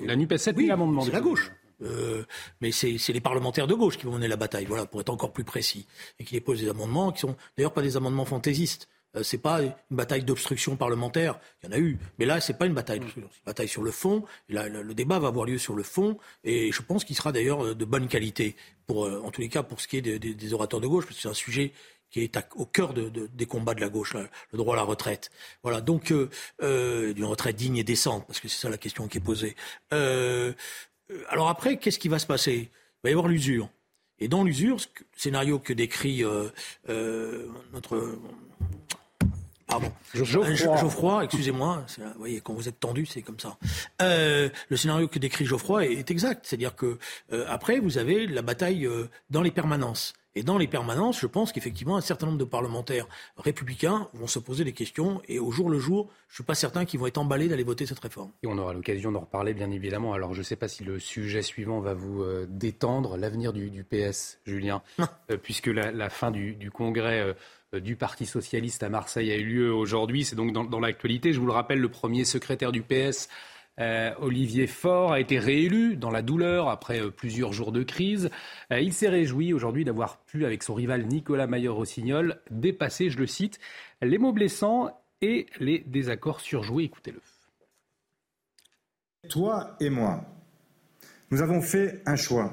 [0.04, 1.02] la NUPES, 7 oui, amendements.
[1.02, 1.50] C'est la gauche.
[1.82, 2.24] Euh,
[2.60, 5.32] mais c'est les parlementaires de gauche qui vont mener la bataille, voilà, pour être encore
[5.32, 5.86] plus précis,
[6.18, 8.88] et qui déposent des amendements qui sont d'ailleurs pas des amendements fantaisistes.
[9.14, 11.38] Euh, c'est pas une bataille d'obstruction parlementaire.
[11.62, 13.68] Il y en a eu, mais là c'est pas une bataille d'obstruction, c'est une bataille
[13.68, 14.24] sur le fond.
[14.48, 17.32] Et là, le, débat va avoir lieu sur le fond, et je pense qu'il sera
[17.32, 18.54] d'ailleurs de bonne qualité
[18.86, 21.16] pour, en tous les cas, pour ce qui est des, des orateurs de gauche, parce
[21.16, 21.72] que c'est un sujet
[22.12, 25.30] qui est au cœur de, des combats de la gauche, le droit à la retraite.
[25.62, 26.28] Voilà, donc euh,
[26.62, 29.56] euh, d'une retraite digne et décente, parce que c'est ça la question qui est posée.
[29.92, 30.52] Euh,
[31.28, 32.70] alors après, qu'est-ce qui va se passer?
[32.70, 33.68] Il va y avoir l'usure.
[34.18, 34.76] Et dans l'usure,
[35.16, 36.22] scénario que décrit
[36.86, 38.18] notre
[39.66, 39.90] Pardon.
[40.12, 41.86] Geoffroy, Geoffroy excusez-moi.
[41.96, 43.56] Vous voyez, quand vous êtes tendu, c'est comme ça.
[43.98, 46.46] le scénario que décrit Geoffroy est, exact.
[46.46, 46.98] C'est-à-dire que
[47.48, 48.88] après, vous avez la bataille
[49.30, 50.12] dans les permanences.
[50.34, 54.38] Et dans les permanences, je pense qu'effectivement, un certain nombre de parlementaires républicains vont se
[54.38, 55.20] poser des questions.
[55.28, 57.64] Et au jour le jour, je ne suis pas certain qu'ils vont être emballés d'aller
[57.64, 58.30] voter cette réforme.
[58.42, 60.14] Et on aura l'occasion d'en reparler, bien évidemment.
[60.14, 63.84] Alors, je ne sais pas si le sujet suivant va vous euh, détendre, l'avenir du,
[63.84, 64.82] PS, Julien,
[65.30, 67.20] euh, puisque la, fin du, congrès.
[67.20, 67.34] Euh,
[67.80, 70.26] du Parti socialiste à Marseille a eu lieu aujourd'hui.
[70.26, 71.32] C'est donc dans, dans l'actualité.
[71.32, 73.30] Je vous le rappelle, le premier secrétaire du PS
[73.80, 78.28] euh, Olivier Faure a été réélu dans la douleur après euh, plusieurs jours de crise.
[78.70, 83.26] Euh, il s'est réjoui aujourd'hui d'avoir pu, avec son rival Nicolas Mayer-Rossignol, dépasser, je le
[83.26, 83.58] cite,
[84.02, 84.90] les mots blessants
[85.22, 86.84] et les désaccords surjoués.
[86.84, 87.20] Écoutez-le.
[89.28, 90.24] Toi et moi,
[91.30, 92.52] nous avons fait un choix,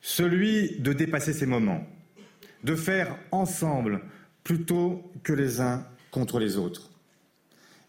[0.00, 1.86] celui de dépasser ces moments,
[2.64, 4.00] de faire ensemble
[4.42, 6.93] plutôt que les uns contre les autres.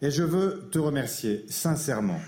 [0.02, 2.20] Et je veux te remercier sincèrement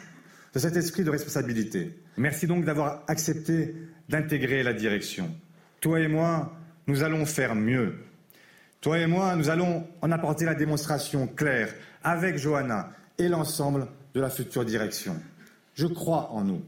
[0.55, 2.01] de cet esprit de responsabilité.
[2.17, 3.75] Merci donc d'avoir accepté
[4.09, 5.31] d'intégrer la direction.
[5.81, 7.95] Toi et moi, nous allons faire mieux.
[8.81, 14.21] Toi et moi, nous allons en apporter la démonstration claire avec Johanna et l'ensemble de
[14.21, 15.17] la future direction.
[15.75, 16.63] Je crois en nous.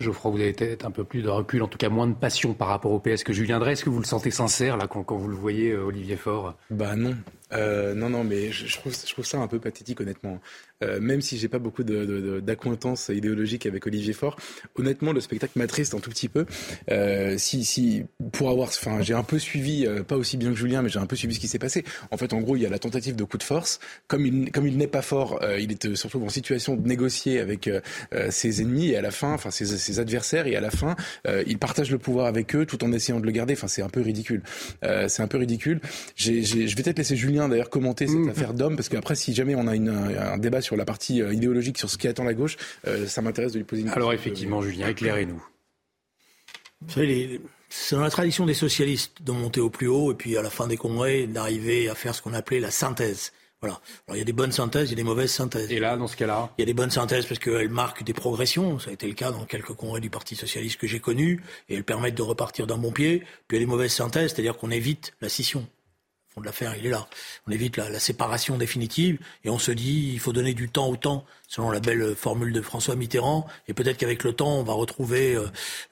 [0.00, 2.52] Geoffroy, vous avez peut-être un peu plus de recul, en tout cas moins de passion
[2.52, 3.72] par rapport au PS que Julien Drey.
[3.72, 6.56] Est-ce que vous le sentez sincère là quand, vous le voyez, euh, Olivier Faure?
[6.70, 7.14] Bah non.
[7.52, 10.40] Euh, non, non, mais je, trouve, ça un peu pathétique, honnêtement.
[10.82, 14.36] Euh, même si j'ai pas beaucoup d'acquaintance idéologique avec Olivier Faure,
[14.76, 16.46] honnêtement, le spectacle m'attriste un tout petit peu.
[16.90, 20.56] Euh, si, si, pour avoir, enfin, j'ai un peu suivi, euh, pas aussi bien que
[20.56, 21.84] Julien, mais j'ai un peu suivi ce qui s'est passé.
[22.10, 23.78] En fait, en gros, il y a la tentative de coup de force.
[24.08, 27.40] Comme il, comme il n'est pas fort, euh, il est surtout en situation de négocier
[27.40, 27.70] avec
[28.30, 30.96] ses ennemis et à la fin, enfin, ses, ses, adversaires et à la fin,
[31.46, 33.54] il partage le pouvoir avec eux tout en essayant de le garder.
[33.54, 34.42] Enfin, c'est un peu ridicule.
[34.82, 35.80] c'est un peu ridicule.
[36.16, 38.28] je vais peut-être laisser Julien Julien d'ailleurs commenter cette mmh.
[38.30, 41.78] affaire d'homme, parce qu'après, si jamais on a une, un débat sur la partie idéologique,
[41.78, 42.56] sur ce qui attend la gauche,
[43.06, 44.00] ça m'intéresse de lui poser une question.
[44.00, 45.42] Alors effectivement, Julien, éclairez-nous.
[46.86, 50.36] Vous savez, c'est dans la tradition des socialistes de monter au plus haut et puis
[50.36, 53.32] à la fin des congrès d'arriver à faire ce qu'on appelait la synthèse.
[53.60, 53.80] Voilà.
[54.06, 55.72] Alors il y a des bonnes synthèses, il y a des mauvaises synthèses.
[55.72, 58.12] Et là, dans ce cas-là Il y a des bonnes synthèses parce qu'elles marquent des
[58.12, 58.78] progressions.
[58.78, 61.76] Ça a été le cas dans quelques congrès du Parti socialiste que j'ai connus et
[61.76, 63.20] elles permettent de repartir d'un bon pied.
[63.48, 65.66] Puis il y a des mauvaises synthèses, c'est-à-dire qu'on évite la scission
[66.40, 67.06] de l'affaire, il est là.
[67.46, 70.96] On évite la, séparation définitive et on se dit il faut donner du temps au
[70.96, 73.46] temps, selon la belle formule de François Mitterrand.
[73.68, 75.46] Et peut-être qu'avec le temps, on va retrouver euh,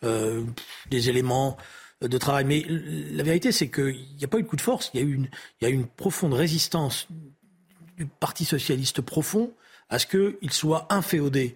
[0.05, 0.45] euh,
[0.91, 1.57] des éléments
[2.01, 2.45] de travail.
[2.45, 4.91] Mais la vérité, c'est qu'il n'y a pas eu de coup de force.
[4.95, 5.21] Il y a eu
[5.61, 7.07] il y a une profonde résistance
[7.97, 9.53] du Parti socialiste profond
[9.89, 11.55] à ce qu'il soit inféodé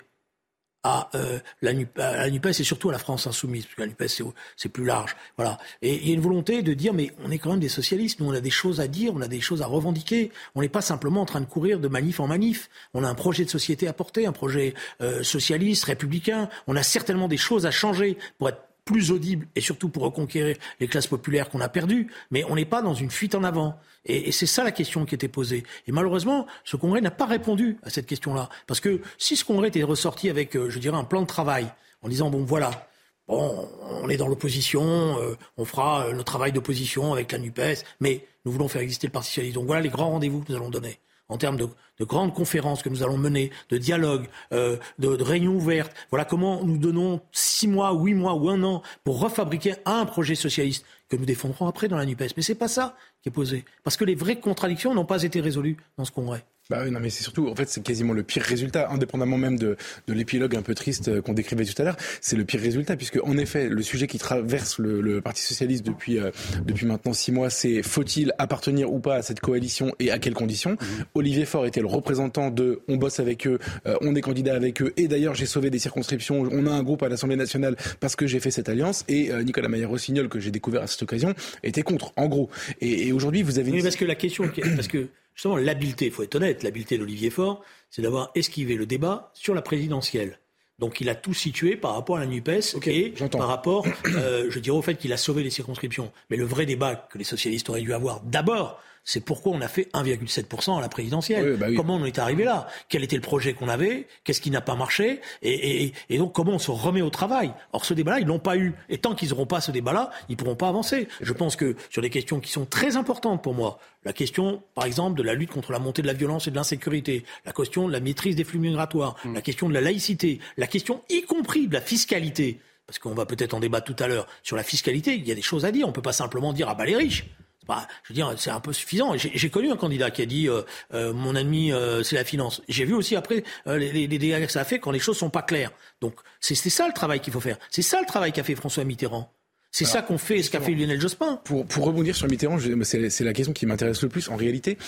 [0.86, 4.22] à, euh, la, NUPES et surtout à la France insoumise, parce que la NUPES
[4.56, 5.16] c'est plus large.
[5.36, 5.58] Voilà.
[5.82, 8.20] Et il y a une volonté de dire, mais on est quand même des socialistes,
[8.20, 10.30] nous on a des choses à dire, on a des choses à revendiquer.
[10.54, 12.70] On n'est pas simplement en train de courir de manif en manif.
[12.94, 16.48] On a un projet de société à porter, un projet euh, socialiste, républicain.
[16.66, 20.56] On a certainement des choses à changer pour être plus audible et surtout pour reconquérir
[20.80, 23.78] les classes populaires qu'on a perdues, mais on n'est pas dans une fuite en avant.
[24.06, 25.64] Et, c'est ça la question qui était posée.
[25.86, 28.48] Et malheureusement, ce congrès n'a pas répondu à cette question-là.
[28.66, 31.66] Parce que si ce congrès était ressorti avec, euh, je dirais, un plan de travail,
[32.02, 32.88] en disant, bon voilà,
[33.26, 37.82] bon, on est dans l'opposition, euh, on fera euh, notre travail d'opposition avec la NUPES,
[37.98, 39.56] mais nous voulons faire exister le Parti socialiste.
[39.56, 41.68] Donc voilà les grands rendez-vous que nous allons donner en termes de,
[42.04, 45.92] grandes conférences que nous allons mener, de dialogues, euh, de, réunions ouvertes.
[46.10, 50.34] Voilà comment nous donnons six mois, huit mois ou un an pour refabriquer un projet
[50.34, 52.34] socialiste que nous défendrons après dans la NUPES.
[52.36, 53.64] Mais c'est pas ça qui est posé.
[53.84, 56.44] Parce que les vraies contradictions n'ont pas été résolues dans ce congrès.
[56.68, 59.56] Bah oui, non, mais c'est surtout, en fait, c'est quasiment le pire résultat, indépendamment même
[59.56, 59.76] de,
[60.08, 61.96] de l'épilogue un peu triste euh, qu'on décrivait tout à l'heure.
[62.20, 65.86] C'est le pire résultat, puisque en effet, le sujet qui traverse le, le Parti socialiste
[65.86, 66.32] depuis euh,
[66.64, 70.34] depuis maintenant six mois, c'est faut-il appartenir ou pas à cette coalition et à quelles
[70.34, 70.72] conditions?
[70.72, 71.04] Mhm.
[71.14, 74.82] Olivier Faure était le représentant de, on bosse avec eux, euh, on est candidat avec
[74.82, 76.48] eux, et d'ailleurs j'ai sauvé des circonscriptions.
[76.50, 79.04] On a un groupe à l'Assemblée nationale parce que j'ai fait cette alliance.
[79.08, 82.50] Et Nicolas Maillard-Rossignol, que j'ai découvert à cette occasion, était contre, en gros.
[82.80, 86.10] Et, et aujourd'hui, vous avez oui, parce que la question, parce que justement, l'habileté, il
[86.10, 90.40] faut être honnête, l'habileté d'Olivier Faure, c'est d'avoir esquivé le débat sur la présidentielle.
[90.78, 94.58] Donc il a tout situé par rapport à la NUPES et par rapport, euh, je
[94.58, 96.12] dirais, au fait qu'il a sauvé les circonscriptions.
[96.28, 99.68] Mais le vrai débat que les socialistes auraient dû avoir d'abord, c'est pourquoi on a
[99.68, 101.56] fait 1,7% à la présidentielle.
[101.56, 102.66] Bah comment on est arrivé là?
[102.88, 104.08] Quel était le projet qu'on avait?
[104.24, 105.20] Qu'est-ce qui n'a pas marché?
[105.42, 107.52] Et, donc comment on se remet au travail?
[107.72, 108.74] Or ce débat-là, ils l'ont pas eu.
[108.88, 111.06] Et tant qu'ils n'auront pas ce débat-là, ils pourront pas avancer.
[111.20, 114.86] Je pense que sur des questions qui sont très importantes pour moi, la question, par
[114.86, 117.86] exemple, de la lutte contre la montée de la violence et de l'insécurité, la question
[117.86, 119.34] de la maîtrise des flux migratoires, mm.
[119.34, 123.26] la question de la laïcité, la question y compris de la fiscalité, parce qu'on va
[123.26, 125.70] peut-être en débattre tout à l'heure sur la fiscalité, il y a des choses à
[125.70, 125.86] dire.
[125.86, 127.26] On ne peut pas simplement dire ah bah les riches.
[127.66, 129.14] Bah, je veux dire, c'est un peu suffisant.
[129.16, 130.62] J'ai connu un candidat qui a dit euh,
[130.94, 132.62] euh, mon ennemi euh, c'est la finance.
[132.68, 135.30] J'ai vu aussi après les, les, dégâts que ça a fait quand les choses sont
[135.30, 135.72] pas claires.
[136.00, 137.58] Donc c'est ça le travail qu'il faut faire.
[137.70, 139.32] C'est ça le travail qu'a fait François Mitterrand.
[139.72, 141.38] C'est ça qu'on fait, ce qu'a fait Lionel Jospin.
[141.44, 144.30] Pour, pour rebondir sur Mitterrand, c'est la question qui m'intéresse le plus.
[144.30, 144.78] En réalité,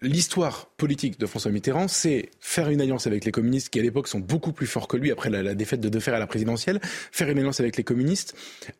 [0.00, 4.08] l'histoire politique de François Mitterrand, c'est faire une alliance avec les communistes qui à l'époque
[4.08, 7.28] sont beaucoup plus forts que lui après la, défaite de Defer à la présidentielle, faire
[7.28, 8.36] une alliance avec les communistes,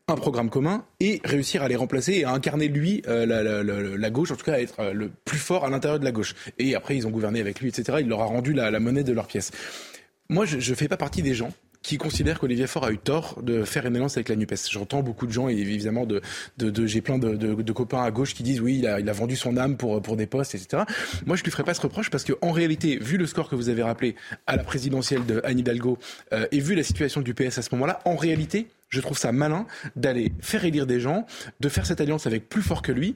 [0.07, 4.31] un programme commun et réussir à les remplacer et à incarner lui euh, la, gauche,
[4.31, 6.35] en tout cas à être euh, le plus fort à l'intérieur de la gauche.
[6.59, 7.99] Et après ils ont gouverné avec lui, etc.
[8.01, 9.51] Il leur a rendu la, monnaie de leur pièce.
[10.31, 11.51] Moi, je ne fais pas partie des gens
[11.89, 14.69] qui considère qu'Olivier Faure a eu tort de faire une alliance avec la NUPES.
[14.71, 16.21] J'entends beaucoup de gens, et évidemment, de,
[16.59, 19.13] de, j'ai plein de, de, copains à gauche qui disent oui, il a, il a
[19.15, 20.83] vendu son âme pour, pour des postes, etc.
[21.25, 23.71] Moi, je lui ferai pas ce reproche parce qu'en réalité, vu le score que vous
[23.71, 25.97] avez rappelé à la présidentielle de Anne Hidalgo
[26.35, 29.33] euh, et vu la situation du PS à ce moment-là, en réalité, je trouve ça
[29.33, 31.27] malin d'aller faire élire des gens,
[31.61, 33.15] de faire cette alliance avec plus fort que lui,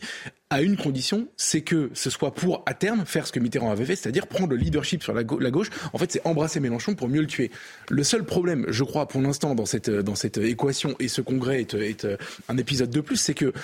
[0.50, 3.87] à une condition, c'est que ce soit pour, à terme, faire ce que Mitterrand avait
[3.87, 5.70] fait, c'est-à-dire prendre le leadership sur la, gauche.
[5.92, 7.50] En fait, c'est embrasser Mélenchon pour mieux le tuer.
[7.88, 11.61] Le seul problème, je crois, pour l'instant, dans cette, dans cette équation, et ce congrès
[11.62, 12.06] est, est
[12.48, 13.54] un épisode de plus, c'est que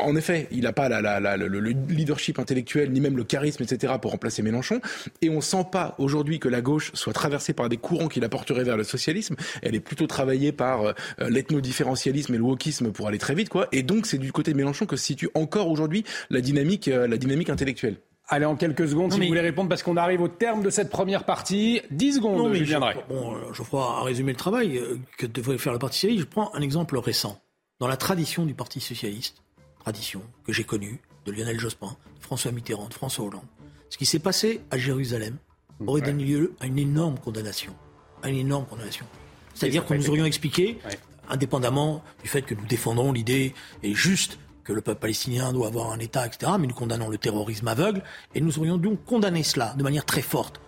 [0.00, 4.42] en effet, il n'a pas le, leadership intellectuel, ni même le charisme, etc., pour remplacer
[4.42, 4.80] Mélenchon.
[5.22, 8.18] Et on ne sent pas aujourd'hui que la gauche soit traversée par des courants qui
[8.18, 9.36] la porteraient vers le socialisme.
[9.62, 13.68] Elle est plutôt travaillée par euh, l'ethno-différentialisme et le wokisme pour aller très vite, quoi.
[13.70, 17.06] Et donc, c'est du côté de Mélenchon que se situe encore aujourd'hui la dynamique, euh,
[17.06, 17.96] la dynamique intellectuelle.
[18.28, 20.90] Allez, en quelques secondes, si vous voulez répondre, parce qu'on arrive au terme de cette
[20.90, 21.82] première partie.
[21.90, 22.96] 10 secondes, non, je viendrai.
[23.08, 26.28] Bon, je crois, à résumer le travail euh, que devrait faire le Parti socialiste, je
[26.28, 27.38] prends un exemple récent.
[27.80, 29.43] Dans la tradition du Parti socialiste,
[29.84, 33.44] tradition que j'ai connue de Lionel Jospin, de François Mitterrand, de François Hollande.
[33.90, 35.36] Ce qui s'est passé à Jérusalem
[35.86, 37.74] aurait donné lieu à une énorme condamnation.
[38.22, 39.04] À une énorme condamnation.
[39.54, 40.78] C'est-à-dire que nous aurions expliqué,
[41.28, 45.92] indépendamment du fait que nous défendons l'idée et juste que le peuple palestinien doit avoir
[45.92, 46.52] un État, etc.
[46.58, 48.02] Mais nous condamnons le terrorisme aveugle
[48.34, 50.62] et nous aurions donc condamné cela de manière très forte.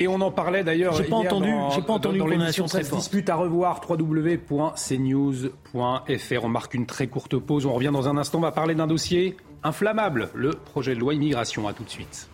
[0.00, 0.94] Et on en parlait d'ailleurs.
[0.94, 3.00] J'ai pas entendu, j'ai pas entendu dans, une l'émission très forte.
[3.00, 6.44] dispute à revoir www.cnews.fr.
[6.44, 7.66] On marque une très courte pause.
[7.66, 8.38] On revient dans un instant.
[8.38, 11.68] On va parler d'un dossier inflammable, le projet de loi immigration.
[11.68, 12.28] À tout de suite.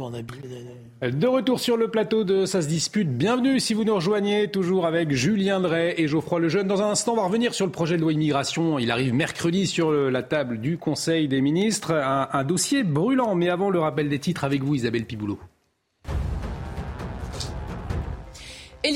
[0.00, 3.08] De retour sur le plateau de Ça se dispute.
[3.08, 6.68] Bienvenue si vous nous rejoignez, toujours avec Julien Drey et Geoffroy Lejeune.
[6.68, 8.78] Dans un instant, on va revenir sur le projet de loi immigration.
[8.78, 11.94] Il arrive mercredi sur la table du Conseil des ministres.
[11.94, 13.34] Un, un dossier brûlant.
[13.34, 15.40] Mais avant le rappel des titres avec vous, Isabelle Piboulot.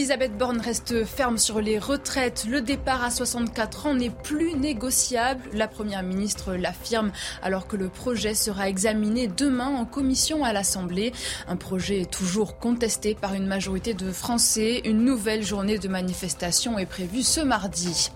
[0.02, 2.44] Elisabeth Borne reste ferme sur les retraites.
[2.48, 5.48] Le départ à 64 ans n'est plus négociable.
[5.52, 11.12] La Première ministre l'affirme alors que le projet sera examiné demain en commission à l'Assemblée.
[11.46, 14.80] Un projet toujours contesté par une majorité de Français.
[14.84, 18.10] Une nouvelle journée de manifestation est prévue ce mardi.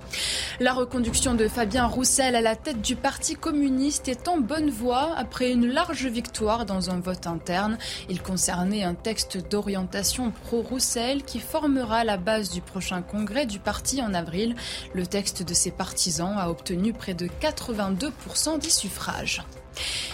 [0.58, 5.14] La reconduction de Fabien Roussel à la tête du Parti communiste est en bonne voie
[5.16, 7.78] après une large victoire dans un vote interne.
[8.08, 11.38] Il concernait un texte d'orientation pro-Roussel qui
[11.76, 14.54] la base du prochain congrès du parti en avril.
[14.94, 19.42] Le texte de ses partisans a obtenu près de 82% des suffrages.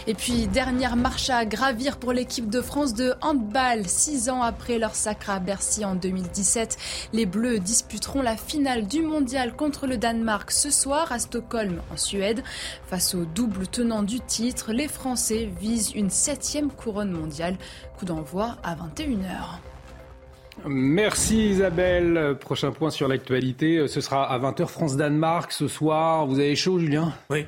[0.07, 3.87] Et puis, dernière marche à gravir pour l'équipe de France de handball.
[3.87, 6.77] Six ans après leur sacre à Bercy en 2017,
[7.13, 11.97] les Bleus disputeront la finale du mondial contre le Danemark ce soir à Stockholm, en
[11.97, 12.43] Suède.
[12.89, 17.57] Face au double tenant du titre, les Français visent une septième couronne mondiale.
[17.97, 19.72] Coup d'envoi à 21h.
[20.67, 22.37] Merci Isabelle.
[22.41, 26.27] Prochain point sur l'actualité, ce sera à 20h France-Danemark ce soir.
[26.27, 27.15] Vous avez chaud Julien?
[27.31, 27.47] Oui.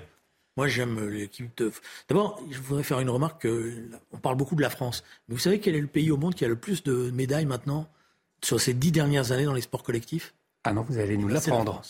[0.57, 1.73] Moi, j'aime l'équipe de.
[2.09, 3.47] D'abord, je voudrais faire une remarque.
[4.13, 5.03] on parle beaucoup de la France.
[5.29, 7.47] Mais vous savez quel est le pays au monde qui a le plus de médailles
[7.47, 7.89] maintenant
[8.43, 10.35] sur ces dix dernières années dans les sports collectifs?
[10.63, 11.83] Ah non, vous allez nous l'apprendre.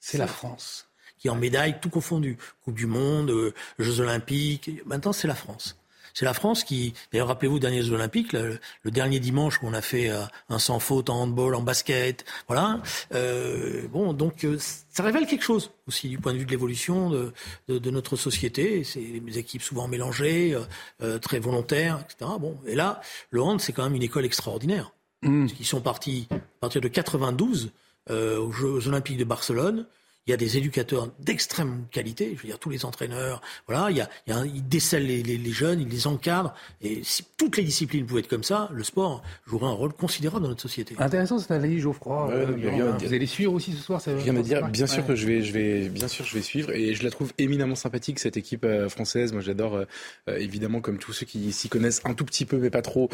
[0.00, 0.88] C'est la France.
[1.18, 2.38] Qui en médaille tout confondu.
[2.64, 4.70] Coupe du Monde, euh, Jeux Olympiques.
[4.86, 5.76] Maintenant, c'est la France.
[6.18, 10.10] C'est la France qui, d'ailleurs, rappelez-vous, derniers Olympiques, le, dernier dimanche où on a fait
[10.10, 12.82] euh, un sans faute en handball, en basket, voilà.
[13.14, 17.10] Euh, bon, donc euh, ça révèle quelque chose aussi du point de vue de l'évolution
[17.10, 17.32] de,
[17.68, 18.82] de, notre société.
[18.82, 20.58] C'est des équipes souvent mélangées,
[21.22, 22.32] très volontaires, etc.
[22.40, 23.00] Bon, et là,
[23.30, 24.90] le hand, c'est quand même une école extraordinaire.
[25.22, 25.46] Mmh.
[25.60, 27.70] Ils sont partis à partir de 92
[28.10, 29.86] aux Jeux Olympiques de Barcelone
[30.28, 33.96] il y a des éducateurs d'extrême qualité, je veux dire tous les entraîneurs, voilà, il
[33.96, 37.00] y a, il y a ils décèlent les, les, les, jeunes, ils les encadrent, et
[37.02, 40.50] si toutes les disciplines pouvaient être comme ça, le sport jouerait un rôle considérable dans
[40.50, 40.94] notre société.
[40.98, 42.30] Intéressant cette analyse, Geoffroy.
[42.30, 44.68] Euh, vous allez suivre aussi ce soir, ça Rien à dire.
[44.68, 47.10] Bien sûr que je vais, je vais, bien sûr, je vais suivre, et je la
[47.10, 49.32] trouve éminemment sympathique cette équipe euh, française.
[49.32, 52.70] Moi, j'adore euh, évidemment comme tous ceux qui s'y connaissent un tout petit peu, mais
[52.70, 53.08] pas trop,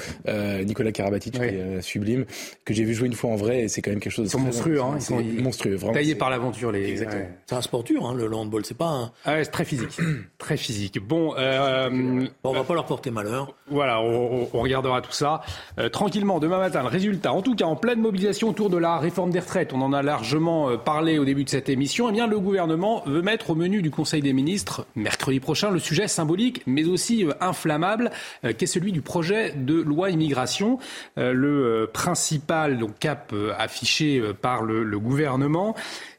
[0.64, 2.24] Nicolas Karabatic, qui est sublime,
[2.64, 4.24] que j'ai vu jouer une fois en vrai, et c'est quand même quelque chose.
[4.24, 5.94] de Ils sont monstrueux, hein, ils sont monstrueux, vraiment.
[5.94, 7.04] Taillés par l'aventure, les.
[7.47, 8.64] C'est un sport dur, hein, le handball.
[8.64, 9.12] C'est pas un...
[9.25, 9.99] ah c'est très physique.
[10.38, 10.99] très physique.
[11.01, 13.55] Bon, euh, bon, on va pas leur porter malheur.
[13.71, 15.40] Voilà, on, on regardera tout ça
[15.79, 16.83] euh, tranquillement demain matin.
[16.83, 19.73] Le résultat, en tout cas, en pleine mobilisation autour de la réforme des retraites.
[19.73, 22.09] On en a largement euh, parlé au début de cette émission.
[22.09, 25.79] Eh bien, le gouvernement veut mettre au menu du Conseil des ministres mercredi prochain le
[25.79, 28.11] sujet symbolique, mais aussi euh, inflammable,
[28.59, 30.79] qu'est celui du projet de loi immigration.
[31.17, 35.75] le principal donc cap affiché par le, le gouvernement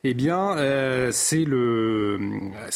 [0.08, 2.20] eh bien, euh, c'est le,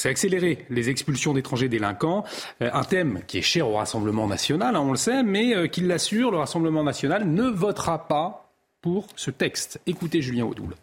[0.04, 2.24] accélérer les expulsions d'étrangers délinquants,
[2.62, 5.68] euh, un thème qui est cher au Rassemblement national, hein, on le sait, mais euh,
[5.68, 9.80] qu'il l'assure, le Rassemblement national ne votera pas pour ce texte.
[9.88, 10.76] Écoutez Julien Audoul.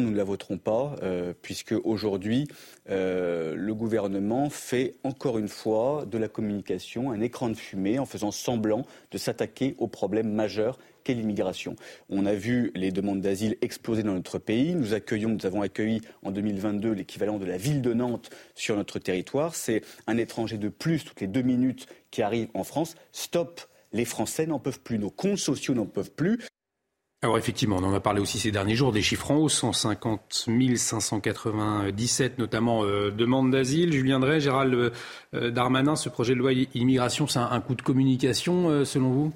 [0.00, 0.94] Nous ne la voterons pas,
[1.42, 2.48] puisque aujourd'hui,
[2.88, 8.30] le gouvernement fait encore une fois de la communication un écran de fumée en faisant
[8.30, 10.78] semblant de s'attaquer aux problèmes majeurs
[11.14, 11.76] l'immigration.
[12.08, 14.74] On a vu les demandes d'asile exploser dans notre pays.
[14.74, 18.98] Nous accueillons, nous avons accueilli en 2022 l'équivalent de la ville de Nantes sur notre
[18.98, 19.54] territoire.
[19.54, 22.94] C'est un étranger de plus toutes les deux minutes qui arrive en France.
[23.12, 23.60] Stop
[23.92, 26.38] les Français n'en peuvent plus, nos comptes sociaux n'en peuvent plus.
[27.22, 30.46] Alors effectivement, on en a parlé aussi ces derniers jours, des chiffres en hausse, 150
[30.76, 33.92] 597 notamment euh, demandes d'asile.
[33.92, 34.92] Julien Drey, Gérald
[35.34, 39.32] euh, Darmanin, ce projet de loi immigration, c'est un, coup de communication euh, selon vous?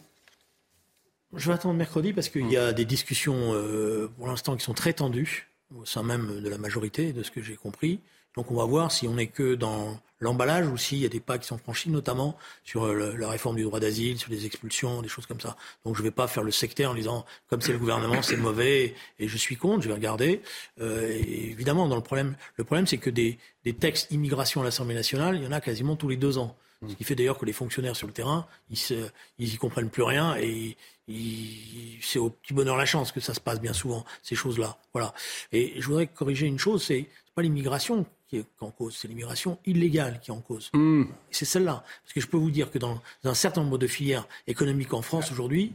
[1.37, 4.75] Je vais attendre mercredi parce qu'il y a des discussions euh, pour l'instant qui sont
[4.75, 8.01] très tendues au sein même de la majorité, de ce que j'ai compris.
[8.37, 11.20] Donc on va voir si on n'est que dans l'emballage ou s'il y a des
[11.20, 15.03] pas qui sont franchis, notamment sur euh, la réforme du droit d'asile, sur les expulsions,
[15.03, 15.57] des choses comme ça.
[15.85, 18.37] Donc je ne vais pas faire le sectaire en disant comme c'est le gouvernement, c'est
[18.37, 19.83] mauvais et je suis contre.
[19.83, 20.40] Je vais regarder.
[20.81, 23.38] Euh, évidemment, dans le problème, le problème c'est que des,
[23.79, 26.57] textes immigration à l'Assemblée nationale, il y en a quasiment tous les deux ans.
[26.87, 28.94] Ce qui fait d'ailleurs que les fonctionnaires sur le terrain, ils, se,
[29.38, 33.40] ils y comprennent plus rien et c'est au petit bonheur la chance que ça se
[33.40, 34.78] passe bien souvent, ces choses-là.
[34.92, 35.12] Voilà.
[35.52, 39.58] Et je voudrais corriger une chose, c'est pas l'immigration qui est en cause, c'est l'immigration
[39.66, 40.70] illégale qui est en cause.
[40.72, 41.04] Hmm.
[41.30, 41.84] C'est celle-là.
[42.02, 45.02] Parce que je peux vous dire que dans un certain nombre de filières économiques en
[45.02, 45.72] France aujourd'hui,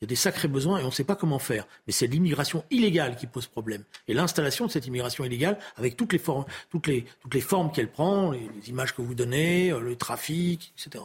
[0.00, 1.66] il y a des sacrés besoins et on ne sait pas comment faire.
[1.86, 3.82] Mais c'est l'immigration illégale qui pose problème.
[4.06, 7.72] Et l'installation de cette immigration illégale, avec toutes les, formes, toutes les, toutes les formes
[7.72, 11.04] qu'elle prend, les, images que vous donnez, euh, le trafic, etc.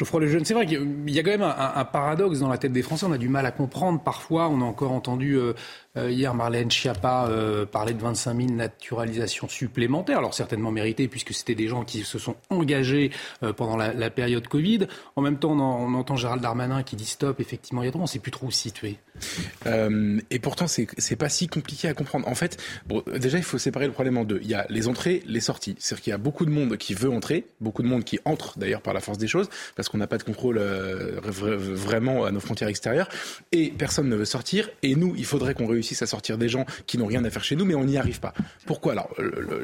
[0.00, 2.80] Geoffroy Lejeune, c'est vrai qu'il y a quand même un, paradoxe dans la tête des
[2.80, 3.04] Français.
[3.06, 4.00] On a du mal à comprendre.
[4.02, 5.52] Parfois, on a encore entendu euh,
[5.96, 11.34] euh, hier, Marlène Schiappa euh, parlait de 25 000 naturalisations supplémentaires, alors certainement méritées puisque
[11.34, 13.10] c'était des gens qui se sont engagés
[13.42, 14.86] euh, pendant la, période Covid.
[15.16, 18.00] En même temps, on, entend Gérald Darmanin qui dit stop, effectivement, il y a trop,
[18.00, 18.98] on ne sait plus trop où se situer.
[19.66, 22.28] et pourtant, c'est n'est pas si compliqué à comprendre.
[22.28, 22.62] En fait,
[23.18, 24.38] déjà, il faut séparer le problème en deux.
[24.42, 25.74] Il y a les entrées, les sorties.
[25.78, 28.58] C'est-à-dire qu'il y a beaucoup de monde qui veut entrer, beaucoup de monde qui entre
[28.58, 32.40] d'ailleurs par la force des choses, parce qu'on n'a pas de contrôle vraiment à nos
[32.40, 33.08] frontières extérieures,
[33.52, 34.68] et personne ne veut sortir.
[34.82, 37.44] Et nous, il faudrait qu'on réussisse à sortir des gens qui n'ont rien à faire
[37.44, 38.32] chez nous, mais on n'y arrive pas.
[38.66, 38.92] Pourquoi?
[38.92, 39.10] Alors,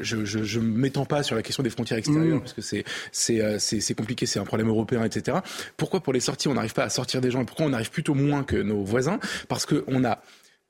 [0.01, 2.41] je ne m'étends pas sur la question des frontières extérieures, mmh.
[2.41, 5.37] parce que euh, c'est compliqué, c'est un problème européen, etc.
[5.77, 7.91] Pourquoi pour les sorties, on n'arrive pas à sortir des gens et pourquoi on arrive
[7.91, 9.19] plutôt moins que nos voisins?
[9.47, 10.19] Parce qu'on a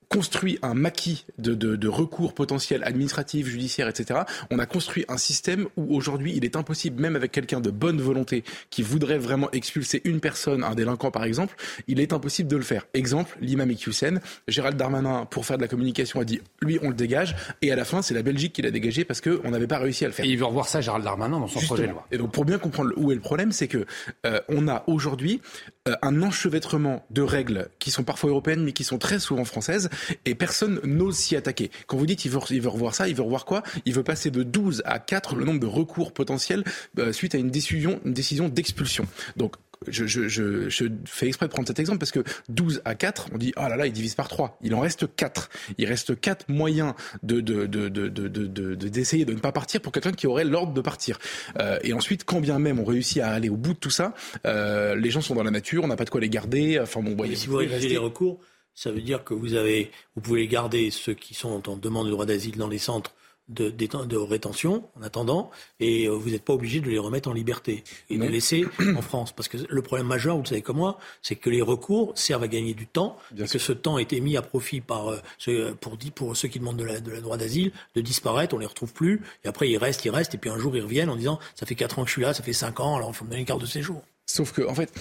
[0.09, 4.21] construit un maquis de, de, de, recours potentiels administratifs, judiciaires, etc.
[4.51, 7.99] On a construit un système où aujourd'hui il est impossible, même avec quelqu'un de bonne
[7.99, 11.55] volonté qui voudrait vraiment expulser une personne, un délinquant par exemple,
[11.87, 12.85] il est impossible de le faire.
[12.93, 16.95] Exemple, l'imam Iqiyoussen, Gérald Darmanin, pour faire de la communication, a dit lui on le
[16.95, 19.79] dégage, et à la fin c'est la Belgique qui l'a dégagé parce qu'on n'avait pas
[19.79, 20.25] réussi à le faire.
[20.25, 22.07] Et il veut revoir ça, Gérald Darmanin, dans son projet de loi.
[22.11, 23.85] Et donc pour bien comprendre où est le problème, c'est que
[24.25, 25.41] euh, on a aujourd'hui
[25.87, 29.89] euh, un enchevêtrement de règles qui sont parfois européennes mais qui sont très souvent françaises
[30.25, 31.71] et personne n'ose s'y attaquer.
[31.87, 33.63] Quand vous dites il veut revoir ça, il veut revoir quoi?
[33.85, 36.63] Il veut passer de 12 à 4 le nombre de recours potentiels
[36.99, 39.05] euh, suite à une décision, d'expulsion.
[39.35, 39.55] Donc
[39.87, 43.69] je, fais exprès de prendre cet exemple parce que 12 à 4, on dit ah
[43.69, 44.57] là là, il divise par 3.
[44.61, 45.49] Il en reste 4.
[45.77, 50.11] Il reste 4 moyens de, de, de, de, d'essayer de, ne pas partir pour quelqu'un
[50.11, 51.19] qui aurait l'ordre de partir.
[51.59, 54.13] Euh, et ensuite, quand bien même on réussit à aller au bout de tout ça,
[54.45, 56.79] euh, les gens sont dans la nature, on n'a pas de quoi les garder.
[56.79, 58.39] Enfin bon, voyez, si vous recours,
[58.77, 62.11] ça veut dire que vous avez, vous pouvez garder ceux qui sont en demande de
[62.11, 63.11] droit d'asile dans les centres
[63.49, 67.33] de, de, rétention en attendant, et euh, vous n'êtes pas obligé de les remettre en
[67.33, 69.31] liberté et de les laisser en France.
[69.31, 72.43] Parce que le problème majeur, vous le savez comme moi, c'est que les recours servent
[72.43, 75.17] à gagner du temps, et que ce temps a été mis à profit par euh,
[75.39, 78.59] ceux, pour, pour ceux qui demandent de la, de la droit d'asile de disparaître, on
[78.59, 81.09] les retrouve plus, et après ils restent, ils restent, et puis un jour ils reviennent
[81.09, 83.09] en disant ça fait 4 ans que je suis là, ça fait 5 ans, alors
[83.09, 84.03] il faut me donner une carte de séjour.
[84.27, 84.91] Sauf que, en fait,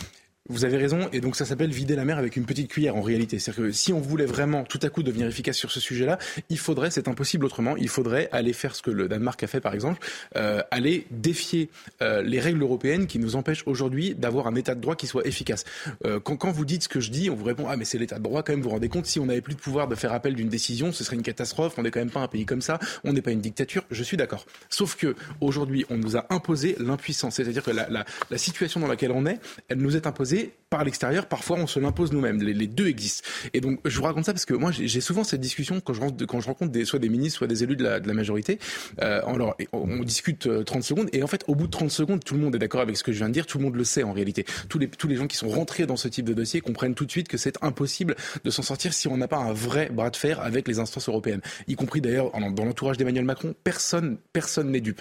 [0.49, 3.03] vous avez raison, et donc ça s'appelle vider la mer avec une petite cuillère en
[3.03, 3.39] réalité.
[3.39, 6.59] C'est-à-dire que si on voulait vraiment tout à coup devenir efficace sur ce sujet-là, il
[6.59, 9.75] faudrait, c'est impossible autrement, il faudrait aller faire ce que le Danemark a fait par
[9.75, 10.07] exemple,
[10.37, 11.71] euh, aller défier
[12.03, 15.27] euh, les règles européennes qui nous empêchent aujourd'hui d'avoir un état de droit qui soit
[15.27, 15.65] efficace.
[16.05, 18.19] Euh, quand, vous dites ce que je dis, on vous répond ah mais c'est l'état
[18.19, 18.61] de droit quand même.
[18.61, 20.93] Vous vous rendez compte si on n'avait plus de pouvoir de faire appel d'une décision,
[20.93, 21.75] ce serait une catastrophe.
[21.79, 23.85] On n'est quand même pas un pays comme ça, on n'est pas une dictature.
[23.91, 24.47] Je suis d'accord.
[24.69, 29.27] Sauf que aujourd'hui, on nous a imposé l'impuissance, c'est-à-dire que la situation dans laquelle on
[29.27, 30.36] est, elle nous est imposée
[30.69, 32.43] par l'extérieur, parfois on se l'impose nous-mêmes.
[32.43, 33.27] Les, deux existent.
[33.55, 36.01] Et donc je vous raconte ça parce que moi j'ai souvent cette discussion quand je,
[36.01, 38.59] rencontre des, soit des ministres, soit des élus de la, de la majorité.
[39.01, 42.25] Euh, alors, on, discute 30 euh, secondes et en fait au bout de 30 secondes,
[42.25, 43.77] tout le monde est d'accord avec ce que je viens de dire, tout le monde
[43.77, 44.45] le sait en réalité.
[44.69, 47.07] Tous les, tous les gens qui sont rentrés dans ce type de dossier comprennent tout
[47.07, 50.11] de suite que c'est impossible de s'en sortir si on n'a pas un vrai bras
[50.11, 51.41] de fer avec les instances européennes.
[51.69, 55.01] Y compris d'ailleurs dans l'entourage d'Emmanuel Macron, personne personne n'est dupe.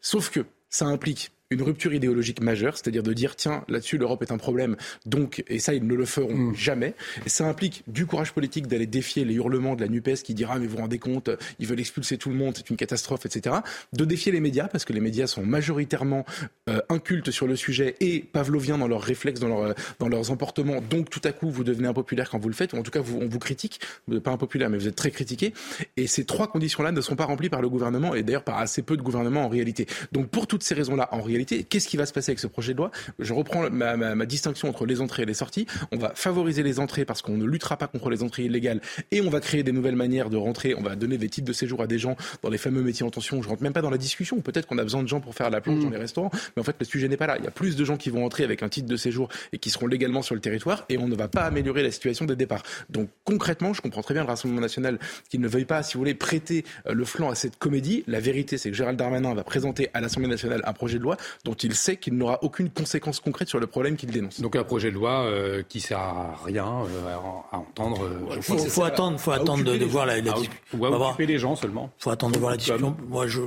[0.00, 4.30] Sauf que ça implique une rupture idéologique majeure, c'est-à-dire de dire tiens là-dessus l'Europe est
[4.30, 6.54] un problème, donc et ça ils ne le feront mm.
[6.54, 6.94] jamais.
[7.26, 10.60] Et ça implique du courage politique d'aller défier les hurlements de la Nupes qui dira
[10.60, 13.56] mais vous vous rendez compte, ils veulent expulser tout le monde, c'est une catastrophe, etc.
[13.92, 16.24] De défier les médias parce que les médias sont majoritairement
[16.68, 20.80] euh, incultes sur le sujet et pavloviens dans leurs réflexes, dans, leur, dans leurs emportements.
[20.80, 23.00] Donc tout à coup vous devenez impopulaire quand vous le faites, ou en tout cas
[23.00, 25.52] vous, on vous critique, vous n'êtes pas impopulaire mais vous êtes très critiqué.
[25.96, 28.82] Et ces trois conditions-là ne sont pas remplies par le gouvernement et d'ailleurs par assez
[28.82, 29.86] peu de gouvernements en réalité.
[30.12, 32.72] Donc pour toutes ces raisons-là, en réalité Qu'est-ce qui va se passer avec ce projet
[32.72, 32.90] de loi?
[33.18, 35.66] Je reprends ma, distinction entre les entrées et les sorties.
[35.92, 39.20] On va favoriser les entrées parce qu'on ne luttera pas contre les entrées illégales et
[39.20, 40.74] on va créer des nouvelles manières de rentrer.
[40.74, 43.10] On va donner des titres de séjour à des gens dans les fameux métiers en
[43.10, 43.42] tension.
[43.42, 44.40] Je rentre même pas dans la discussion.
[44.40, 45.92] Peut-être qu'on a besoin de gens pour faire la planche dans mm.
[45.92, 47.36] les restaurants, mais en fait le sujet n'est pas là.
[47.38, 49.58] Il y a plus de gens qui vont entrer avec un titre de séjour et
[49.58, 52.36] qui seront légalement sur le territoire et on ne va pas améliorer la situation des
[52.36, 52.62] départs.
[52.88, 54.98] Donc concrètement, je comprends très bien le Rassemblement national
[55.28, 58.04] qui ne veuille pas, si vous voulez, prêter euh, le flanc à cette comédie.
[58.06, 61.16] La vérité, c'est que Gérald Darmanin va présenter à l'Assemblée nationale un projet de loi
[61.44, 64.40] dont il sait qu'il n'aura aucune conséquence concrète sur le problème qu'il dénonce.
[64.40, 67.16] Donc un projet de loi euh, qui sert à rien euh,
[67.52, 68.08] à entendre.
[68.30, 70.50] Il euh, faut, attendre, faut attendre de, voir la, discussion.
[70.72, 71.92] On va occuper les gens seulement.
[71.98, 72.96] Il faut attendre de voir la discussion.
[73.08, 73.40] Moi, je,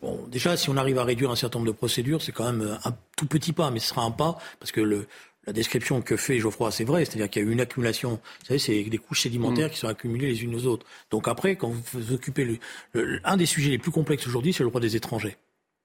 [0.00, 2.76] Bon, déjà, si on arrive à réduire un certain nombre de procédures, c'est quand même
[2.84, 5.06] un tout petit pas, mais ce sera un pas, parce que le,
[5.46, 8.20] la description que fait Geoffroy, c'est vrai, c'est-à-dire qu'il y a eu une accumulation.
[8.40, 9.70] Vous savez, c'est des couches sédimentaires mm.
[9.70, 10.86] qui sont accumulées les unes aux autres.
[11.10, 12.58] Donc après, quand vous vous occupez,
[12.94, 15.36] le, un des sujets les plus complexes aujourd'hui, c'est le droit des étrangers.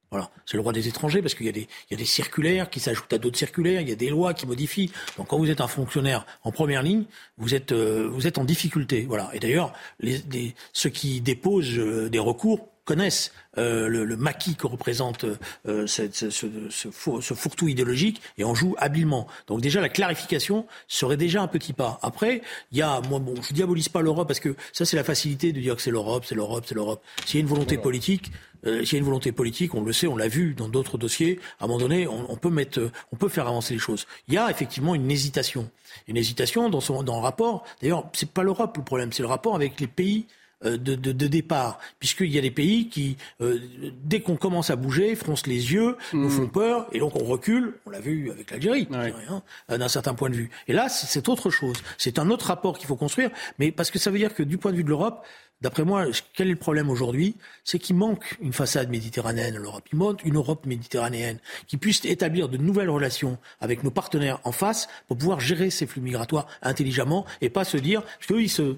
[0.09, 3.17] Voilà, c'est le droit des étrangers parce qu'il y, a des, circulaires qui s'ajoutent à
[3.17, 4.89] d'autres circulaires, il y a des lois qui modifient.
[5.17, 7.03] Donc quand vous êtes un fonctionnaire en première ligne,
[7.37, 9.05] vous êtes, euh, en difficulté.
[9.07, 9.29] Voilà.
[9.33, 15.25] Et d'ailleurs, les, ceux qui déposent euh, des recours connaissent euh, le, maquis que représente
[15.67, 19.27] euh, ce, ce, ce, fourre-tout idéologique et en jouent habilement.
[19.47, 21.99] Donc déjà, la clarification serait déjà un petit pas.
[22.01, 25.03] Après, il y a, moi, bon, je diabolise pas l'Europe parce que ça, c'est la
[25.03, 27.03] facilité de dire que c'est l'Europe, c'est l'Europe, c'est l'Europe.
[27.25, 28.31] S'il y a une volonté politique,
[28.65, 30.97] euh, s'il y a une volonté politique, on le sait, on l'a vu dans d'autres
[30.97, 31.39] dossiers.
[31.59, 34.07] À un moment donné, on, on, peut mettre, on peut faire avancer les choses.
[34.29, 35.69] Il y a effectivement une hésitation,
[36.07, 37.65] une hésitation dans son dans le rapport.
[37.81, 40.25] D'ailleurs, c'est pas l'Europe le problème, c'est le rapport avec les pays
[40.63, 43.59] de, de, de, départ, puisqu'il y a des pays qui, euh,
[44.03, 46.51] dès qu'on commence à bouger, froncent les yeux, nous font mm.
[46.51, 47.75] peur, et donc on recule.
[47.85, 50.49] On l'a vu avec l'Algérie, euh, d'un certain point de vue.
[50.67, 51.77] Et là, c'est autre chose.
[51.97, 53.29] C'est un autre rapport qu'il faut construire,
[53.59, 55.25] mais parce que ça veut dire que du point de vue de l'Europe,
[55.59, 56.05] D'après moi,
[56.35, 59.85] quel est le problème aujourd'hui C'est qu'il manque une façade méditerranéenne à l'Europe.
[59.91, 64.51] Il manque une Europe méditerranéenne qui puisse établir de nouvelles relations avec nos partenaires en
[64.51, 68.49] face pour pouvoir gérer ces flux migratoires intelligemment et pas se dire, parce qu'eux, ils
[68.49, 68.75] se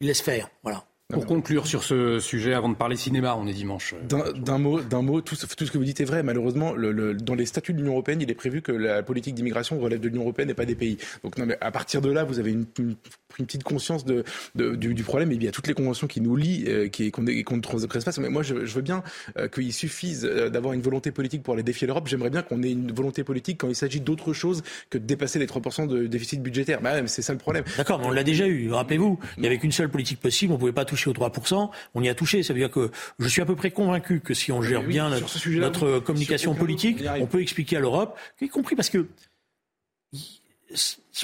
[0.00, 0.48] ils laissent faire.
[0.62, 0.86] Voilà.
[1.10, 3.94] Pour conclure sur ce sujet, avant de parler cinéma, on est dimanche.
[4.08, 6.22] D'un mot, d'un mot, tout, tout, ce que vous dites est vrai.
[6.22, 9.34] Malheureusement, le, le, dans les statuts de l'Union européenne, il est prévu que la politique
[9.34, 10.98] d'immigration relève de l'Union européenne et pas des pays.
[11.24, 12.96] Donc, non, mais à partir de là, vous avez une, une,
[13.38, 15.32] une petite conscience de, de du, du, problème.
[15.32, 17.60] Et il y a toutes les conventions qui nous lient, euh, qui qu'on qu ne
[17.60, 18.12] transgresse pas.
[18.18, 19.02] Mais moi, je, je veux bien
[19.38, 22.06] euh, qu'il suffise euh, d'avoir une volonté politique pour aller défier l'Europe.
[22.08, 25.38] J'aimerais bien qu'on ait une volonté politique quand il s'agit d'autre chose que de dépasser
[25.38, 26.80] les 3% de déficit budgétaire.
[26.80, 27.64] Bah, c'est ça le problème.
[27.76, 28.70] D'accord, on l'a déjà eu.
[28.70, 30.52] Rappelez-vous, il n'y avait qu'une seule politique possible.
[30.52, 32.42] On ne pouvait pas toucher aux 3% on y a touché.
[32.42, 35.10] Ça veut dire que je suis à peu près convaincu que si on gère bien
[35.10, 39.06] notre, communication politique, on peut expliquer à l'Europe, y compris parce que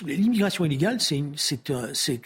[0.05, 1.34] l'immigration illégale, c'est une,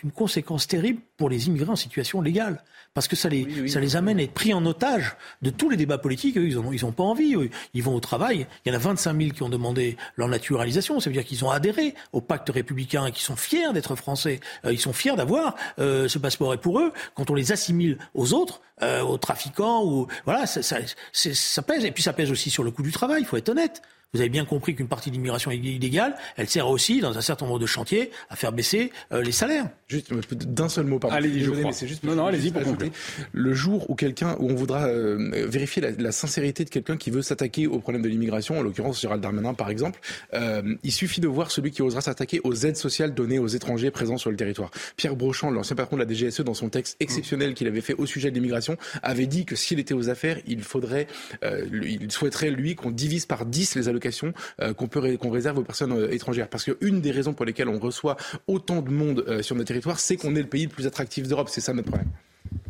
[0.03, 2.62] une, conséquence terrible pour les immigrés en situation légale.
[2.93, 5.77] Parce que ça les, ça les amène à être pris en otage de tous les
[5.77, 6.37] débats politiques.
[6.37, 7.37] Eux, ils n'ont ils ont pas envie.
[7.73, 8.49] Ils vont au travail.
[8.64, 10.99] Il y en a 25 000 qui ont demandé leur naturalisation.
[10.99, 14.41] Ça veut dire qu'ils ont adhéré au pacte républicain et qu'ils sont fiers d'être français.
[14.64, 16.53] Euh, ils sont fiers d'avoir euh, ce passeport.
[16.53, 20.61] Et pour eux, quand on les assimile aux autres, euh, aux trafiquants, ou voilà, ça,
[20.61, 20.79] ça,
[21.12, 21.85] ça pèse.
[21.85, 23.23] Et puis ça pèse aussi sur le coût du travail.
[23.23, 23.83] Il faut être honnête.
[24.13, 27.47] Vous avez bien compris qu'une partie de l'immigration illégale, elle sert aussi, dans un certain
[27.47, 29.69] nombre de chantiers, à faire baisser euh, les salaires.
[29.87, 31.15] Juste d'un seul mot, pardon.
[31.15, 32.03] Allez-y, je mais c'est juste.
[32.03, 32.93] Non, non, allez-y pour compléter.
[33.31, 37.11] Le jour où quelqu'un, où on voudra euh, vérifier la, la, sincérité de quelqu'un qui
[37.11, 40.01] veut s'attaquer au problème de l'immigration, en l'occurrence Gérald Darmanin par exemple,
[40.35, 43.93] euh, il suffit de voir celui qui osera s'attaquer aux aides sociales données aux étrangers
[43.93, 44.73] présents sur le territoire.
[44.97, 48.07] Pierre Brochand, l'ancien patron de la DGSE, dans son texte exceptionnel qu'il avait fait au
[48.07, 51.07] sujet de l'immigration, avait dit que s'il était aux affaires, il faudrait,
[51.73, 53.99] il souhaiterait lui qu'on divise par 10 les allocations
[54.74, 56.48] qu'on peut qu'on réserve aux personnes euh, étrangères.
[56.48, 59.98] Parce qu'une des raisons pour lesquelles on reçoit autant de monde euh, sur notre territoire,
[59.98, 61.48] c'est qu'on est le pays le plus attractif d'Europe.
[61.48, 62.11] C'est ça notre problème.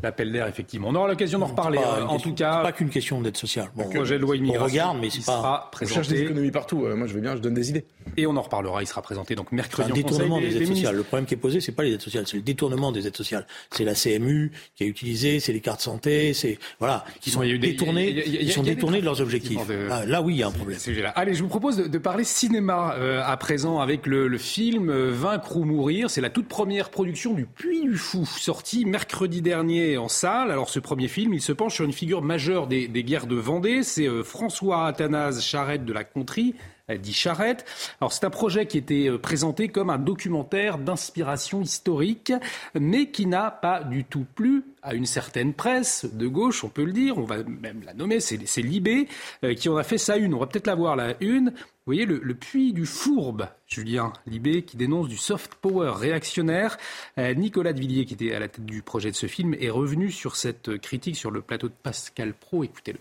[0.02, 0.88] L'appel d'air, effectivement.
[0.88, 1.78] On aura l'occasion d'en reparler.
[1.78, 2.06] Hein.
[2.08, 3.70] en tout cas, pas qu'une question d'aide sociale.
[3.74, 4.64] Bon, le projet de loi immigration.
[4.64, 5.68] On regarde, mais c'est pas.
[5.70, 5.92] présenté.
[5.92, 6.86] On cherche des économies partout.
[6.86, 7.84] Euh, moi, je veux bien, je donne des idées.
[8.16, 8.82] Et on en reparlera.
[8.82, 9.90] Il sera présenté donc mercredi.
[9.90, 10.96] Un détournement des, aides sociales.
[10.96, 13.16] Le problème qui est posé, c'est pas les aides sociales, c'est le détournement des aides
[13.16, 13.46] sociales.
[13.70, 18.10] C'est la CMU qui a utilisé, c'est les cartes santé, c'est voilà, qui sont détournés,
[18.26, 19.60] ils sont détournés de leurs objectifs.
[19.90, 20.78] Ah, là, oui, il y a un problème.
[21.14, 25.10] Allez, je vous propose de, parler cinéma euh, à présent avec le, le film euh,
[25.12, 26.08] Vaincre ou mourir.
[26.08, 30.50] C'est la toute première production du Puy du Fou, sortie mercredi dernier en salle.
[30.50, 33.82] Alors ce premier film, il se penche sur une figure majeure des, guerres de Vendée.
[33.82, 36.54] C'est euh, François Athanase Charette de la Contrie,
[36.98, 37.64] dit Charette.
[38.00, 42.32] Alors c'est un projet qui était euh, présenté comme un documentaire d'inspiration historique,
[42.74, 46.84] mais qui n'a pas du tout plu à une certaine presse de gauche, on peut
[46.84, 49.08] le dire, on va même la nommer, c'est Libé,
[49.44, 50.34] euh, qui en a fait sa une.
[50.34, 51.50] On va peut-être la voir la une.
[51.50, 56.76] Vous voyez le, puits du fourbe, Julien Libé, qui dénonce du soft power réactionnaire.
[57.18, 59.70] Euh, Nicolas de Villiers, qui était à la tête du projet de ce film, est
[59.70, 62.64] revenu sur cette critique sur le plateau de Pascal Pro.
[62.64, 63.00] Écoutez-le.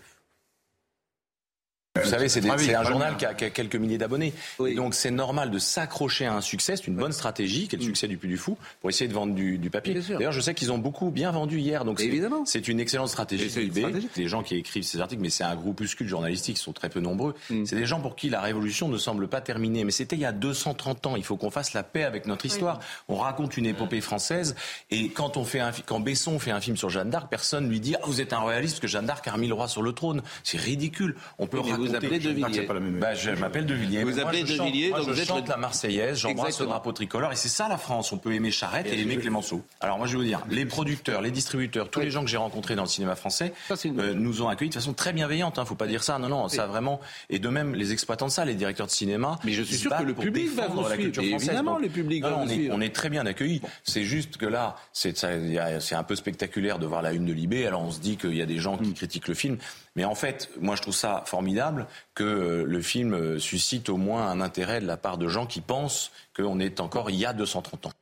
[2.02, 4.32] Vous savez, c'est un journal qui a, quelques milliers d'abonnés.
[4.58, 6.76] Donc c'est normal de s'accrocher à un succès.
[6.76, 9.14] C'est une bonne stratégie, qui est le succès du Puy du Fou, pour essayer de
[9.14, 9.94] vendre du, papier.
[9.94, 11.84] D'ailleurs, je sais qu'ils ont beaucoup bien vendu hier.
[11.84, 12.00] Donc
[12.44, 13.70] c'est une excellente stratégie.
[14.16, 17.00] Les gens qui écrivent ces articles, mais c'est un groupuscule journalistique, ils sont très peu
[17.00, 17.34] nombreux.
[17.50, 17.64] Mm.
[17.64, 19.84] C'est des gens pour qui la révolution ne semble pas terminée.
[19.84, 21.16] Mais c'était il y a 230 ans.
[21.16, 22.80] Il faut qu'on fasse la paix avec notre histoire.
[23.08, 24.54] On raconte une épopée française.
[24.90, 27.80] Et quand on fait un, quand Besson fait un film sur Jeanne d'Arc, personne lui
[27.80, 29.82] dit ah, vous êtes un royaliste parce que Jeanne d'Arc a remis le roi sur
[29.82, 30.22] le trône.
[30.42, 31.16] C'est ridicule.
[31.38, 31.60] On peut
[31.90, 32.68] vous appelez De Villiers.
[33.00, 34.04] Bah, je m'appelle De Villiers.
[34.04, 37.36] Vous appelez De Villiers, donc vous êtes chante la Marseillaise, j'embrasse le drapeau tricolore et
[37.36, 38.12] c'est ça la France.
[38.12, 39.62] On peut aimer Charrette et aimer Clémenceau.
[39.80, 42.36] Alors moi je vais vous dire, les producteurs, les distributeurs, tous les gens que j'ai
[42.36, 45.58] rencontrés dans le cinéma français euh, nous ont accueillis de façon très bienveillante.
[45.58, 46.18] Hein, faut pas dire ça.
[46.18, 47.00] Non non, ça vraiment.
[47.28, 49.38] Et de même les exploitants de ça, les directeurs de cinéma.
[49.44, 51.22] Mais je suis sûr que le public va vous suivre.
[51.22, 52.74] Évidemment, le public va on, vous est, suivre.
[52.76, 53.62] on est très bien accueillis.
[53.84, 57.66] C'est juste que là, c'est un peu spectaculaire de voir la une de Libé.
[57.66, 59.58] Alors on se dit qu'il y a des gens qui critiquent le film,
[59.96, 63.96] mais en fait, moi je trouve ça formidable que euh, le film euh, suscite au
[63.96, 67.26] moins un intérêt de la part de gens qui pensent qu'on est encore il y
[67.26, 67.92] a 230 ans.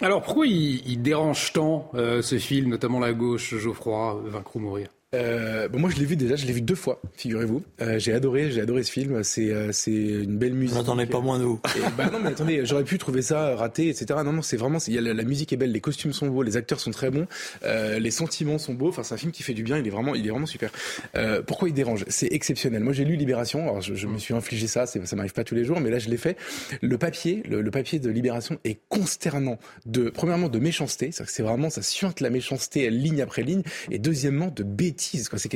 [0.00, 4.88] Alors pourquoi il, dérange tant euh, ce film, notamment la gauche, Geoffroy, Vaincre ou mourir?
[5.14, 7.62] Euh, bon, moi, je l'ai vu déjà, je l'ai vu deux fois, figurez-vous.
[7.80, 9.22] Euh, j'ai adoré, j'ai adoré ce film.
[9.22, 10.76] C'est euh, c'est une belle musique.
[10.76, 11.60] N'attendez pas moins nous.
[11.76, 14.06] Et, bah non, mais attendez, j'aurais pu trouver ça raté, etc.
[14.24, 16.42] Non, non, c'est vraiment, y a la, la, musique est belle, les costumes sont beaux,
[16.42, 17.28] les acteurs sont très bons,
[17.64, 18.88] euh, les sentiments sont beaux.
[18.88, 19.78] Enfin, c'est un film qui fait du bien.
[19.78, 20.70] Il est vraiment, il est vraiment super.
[21.14, 22.04] Euh, pourquoi il dérange?
[22.08, 22.82] C'est exceptionnel.
[22.82, 23.62] Moi, j'ai lu Libération.
[23.62, 24.86] Alors, je, je me suis infligé ça.
[24.86, 26.36] Ça m'arrive pas tous les jours, mais là, je l'ai fait.
[26.82, 29.58] Le papier, le, le, papier de Libération est consternant.
[29.86, 33.98] De premièrement de méchanceté, c'est c'est vraiment ça suinte la méchanceté ligne après ligne, et
[33.98, 34.95] deuxièmement de bêtises.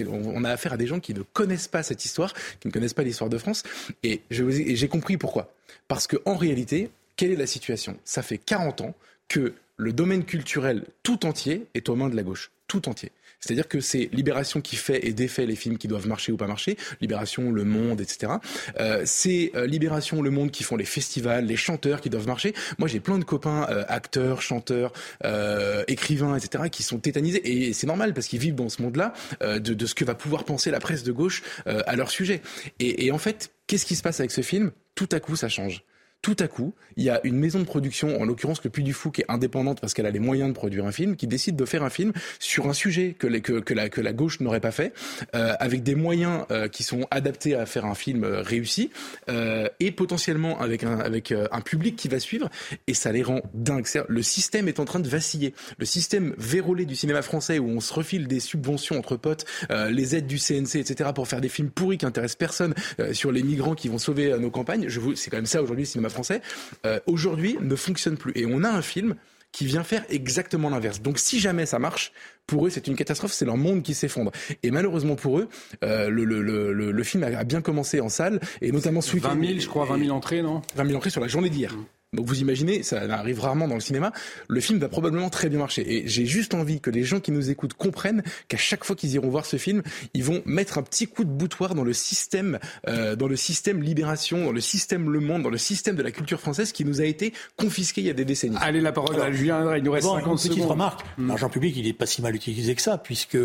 [0.08, 2.94] On a affaire à des gens qui ne connaissent pas cette histoire, qui ne connaissent
[2.94, 3.62] pas l'histoire de France.
[4.02, 5.52] Et j'ai compris pourquoi.
[5.88, 7.96] Parce qu'en réalité, quelle est la situation?
[8.04, 8.94] Ça fait 40 ans
[9.28, 12.50] que le domaine culturel tout entier est aux mains de la gauche.
[12.66, 13.10] Tout entier.
[13.40, 16.46] C'est-à-dire que c'est Libération qui fait et défait les films qui doivent marcher ou pas
[16.46, 16.76] marcher.
[17.00, 18.34] Libération, Le Monde, etc.
[18.78, 22.54] Euh, c'est euh, Libération, Le Monde qui font les festivals, les chanteurs qui doivent marcher.
[22.78, 24.92] Moi, j'ai plein de copains euh, acteurs, chanteurs,
[25.24, 26.64] euh, écrivains, etc.
[26.70, 29.86] qui sont tétanisés et c'est normal parce qu'ils vivent dans ce monde-là euh, de, de,
[29.86, 32.42] ce que va pouvoir penser la presse de gauche à leur sujet.
[32.78, 34.70] Et, et en fait, qu'est-ce qui se passe avec ce film?
[34.94, 35.82] Tout à coup, ça change
[36.22, 38.92] tout à coup, il y a une maison de production, en l'occurrence le Puy du
[38.92, 41.56] Fou, qui est indépendante parce qu'elle a les moyens de produire un film, qui décide
[41.56, 44.92] de faire un film sur un sujet que, la, gauche n'aurait pas fait,
[45.34, 48.90] euh, avec des moyens euh, qui sont adaptés à faire un film euh, réussi,
[49.78, 52.50] et potentiellement avec, un, avec un public qui va suivre,
[52.86, 53.86] et ça les rend dingues.
[54.08, 55.54] Le système est en train de vaciller.
[55.78, 60.16] Le système vérolé du cinéma français, où on se refile des subventions entre potes, les
[60.16, 62.74] aides du CNC, etc., pour faire des films pourris qui intéressent personne,
[63.12, 66.09] sur les migrants qui vont sauver nos campagnes, c'est quand même ça aujourd'hui le cinéma
[66.10, 66.42] français,
[66.86, 68.32] euh, aujourd'hui ne fonctionne plus.
[68.34, 69.16] Et on a un film
[69.52, 71.00] qui vient faire exactement l'inverse.
[71.00, 72.12] Donc si jamais ça marche,
[72.46, 74.30] pour eux c'est une catastrophe, c'est leur monde qui s'effondre.
[74.62, 75.48] Et malheureusement pour eux,
[75.82, 79.34] euh, le, le, le, le, film a bien commencé en salle, et notamment ce week-end.
[79.34, 80.62] 20 000, je crois, 20 000 entrées, non?
[80.76, 81.74] 20 000 entrées sur la journée d'hier.
[81.74, 81.84] Mmh.
[82.12, 84.12] Donc vous imaginez, ça arrive rarement dans le cinéma,
[84.48, 85.84] le film va probablement très bien marcher.
[85.86, 89.14] Et j'ai juste envie que les gens qui nous écoutent comprennent qu'à chaque fois qu'ils
[89.14, 89.82] iront voir ce film,
[90.12, 92.58] ils vont mettre un petit coup de boutoir dans le système,
[92.88, 96.10] euh, dans le système Libération, dans le système Le Monde, dans le système de la
[96.10, 98.56] culture française qui nous a été confisqué il y a des décennies.
[98.60, 100.56] Allez, la parole à Julien il nous reste bon, 50 une secondes.
[100.56, 103.38] petite remarque, l'argent public, il est pas si mal utilisé que ça, puisque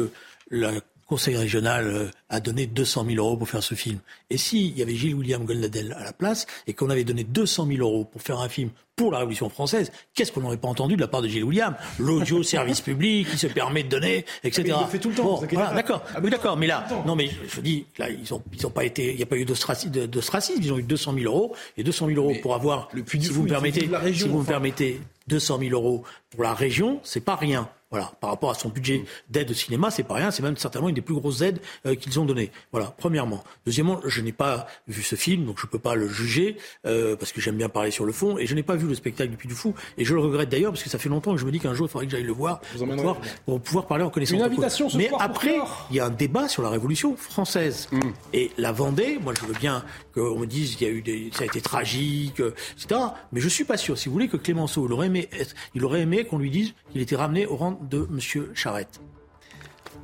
[0.50, 0.72] la
[1.08, 4.00] conseil régional a donné 200 000 euros pour faire ce film.
[4.30, 7.68] Et s'il y avait Gilles William Goldnadel à la place et qu'on avait donné 200
[7.68, 10.96] 000 euros pour faire un film pour la Révolution française, qu'est-ce qu'on n'aurait pas entendu
[10.96, 11.76] de la part de Gilles William?
[12.00, 14.64] L'audio service public qui se permet de donner, etc.
[14.64, 15.24] Mais il le fait tout le temps.
[15.24, 16.04] Bon, voilà, d'accord.
[16.16, 16.58] Ah, oui, d'accord.
[16.58, 19.24] Mais là, non, mais je dis, là, ils ont, ils ont pas été, il n'y
[19.24, 20.62] a pas eu d'ostracisme.
[20.62, 23.30] Ils ont eu 200 000 euros et 200 000 euros mais pour avoir, le si
[23.30, 27.36] vous me permettez, si vous me permettez, 200 000 euros pour la région, c'est pas
[27.36, 27.70] rien.
[27.96, 30.90] Voilà, par rapport à son budget d'aide au cinéma, c'est pas rien, c'est même certainement
[30.90, 32.52] une des plus grosses aides euh, qu'ils ont données.
[32.74, 33.42] Voilà, premièrement.
[33.66, 37.32] Deuxièmement, je n'ai pas vu ce film, donc je peux pas le juger euh, parce
[37.32, 39.38] que j'aime bien parler sur le fond, et je n'ai pas vu le spectacle du
[39.38, 41.46] Puy du Fou, et je le regrette d'ailleurs parce que ça fait longtemps que je
[41.46, 44.04] me dis qu'un jour il faudrait que j'aille le voir pour pouvoir, pour pouvoir, parler
[44.04, 45.56] en connaissance une de invitation ce Mais soir après,
[45.90, 48.00] il y a un débat sur la Révolution française Mm.
[48.34, 49.20] et la Vendée.
[49.22, 49.84] Moi, je veux bien
[50.14, 53.00] qu'on me dise qu'il y a eu des, ça a été tragique, euh, etc.
[53.32, 53.98] Mais je suis pas sûr.
[53.98, 56.74] Si vous voulez que Clémenceau, il aurait aimé, être, il aurait aimé qu'on lui dise
[56.92, 59.02] qu'il était ramené au rang de Monsieur Charette.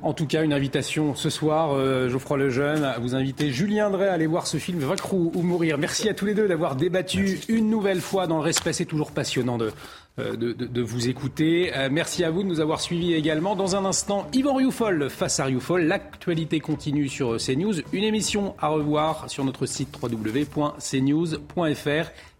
[0.02, 4.08] En tout cas, une invitation ce soir, euh, Geoffroy Lejeune, à vous inviter Julien Drey
[4.08, 5.78] à aller voir ce film Vaincre ou, ou mourir.
[5.78, 7.52] Merci à tous les deux d'avoir débattu Merci.
[7.52, 8.72] une nouvelle fois dans le respect.
[8.72, 9.70] C'est toujours passionnant de,
[10.18, 11.70] euh, de, de, de, vous écouter.
[11.76, 13.54] Euh, merci à vous de nous avoir suivis également.
[13.54, 15.82] Dans un instant, Yvan Rioufol face à Rioufol.
[15.82, 17.74] L'actualité continue sur CNews.
[17.92, 20.80] Une émission à revoir sur notre site www.cnews.fr.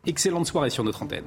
[0.05, 1.27] Excellente soirée sur notre antenne.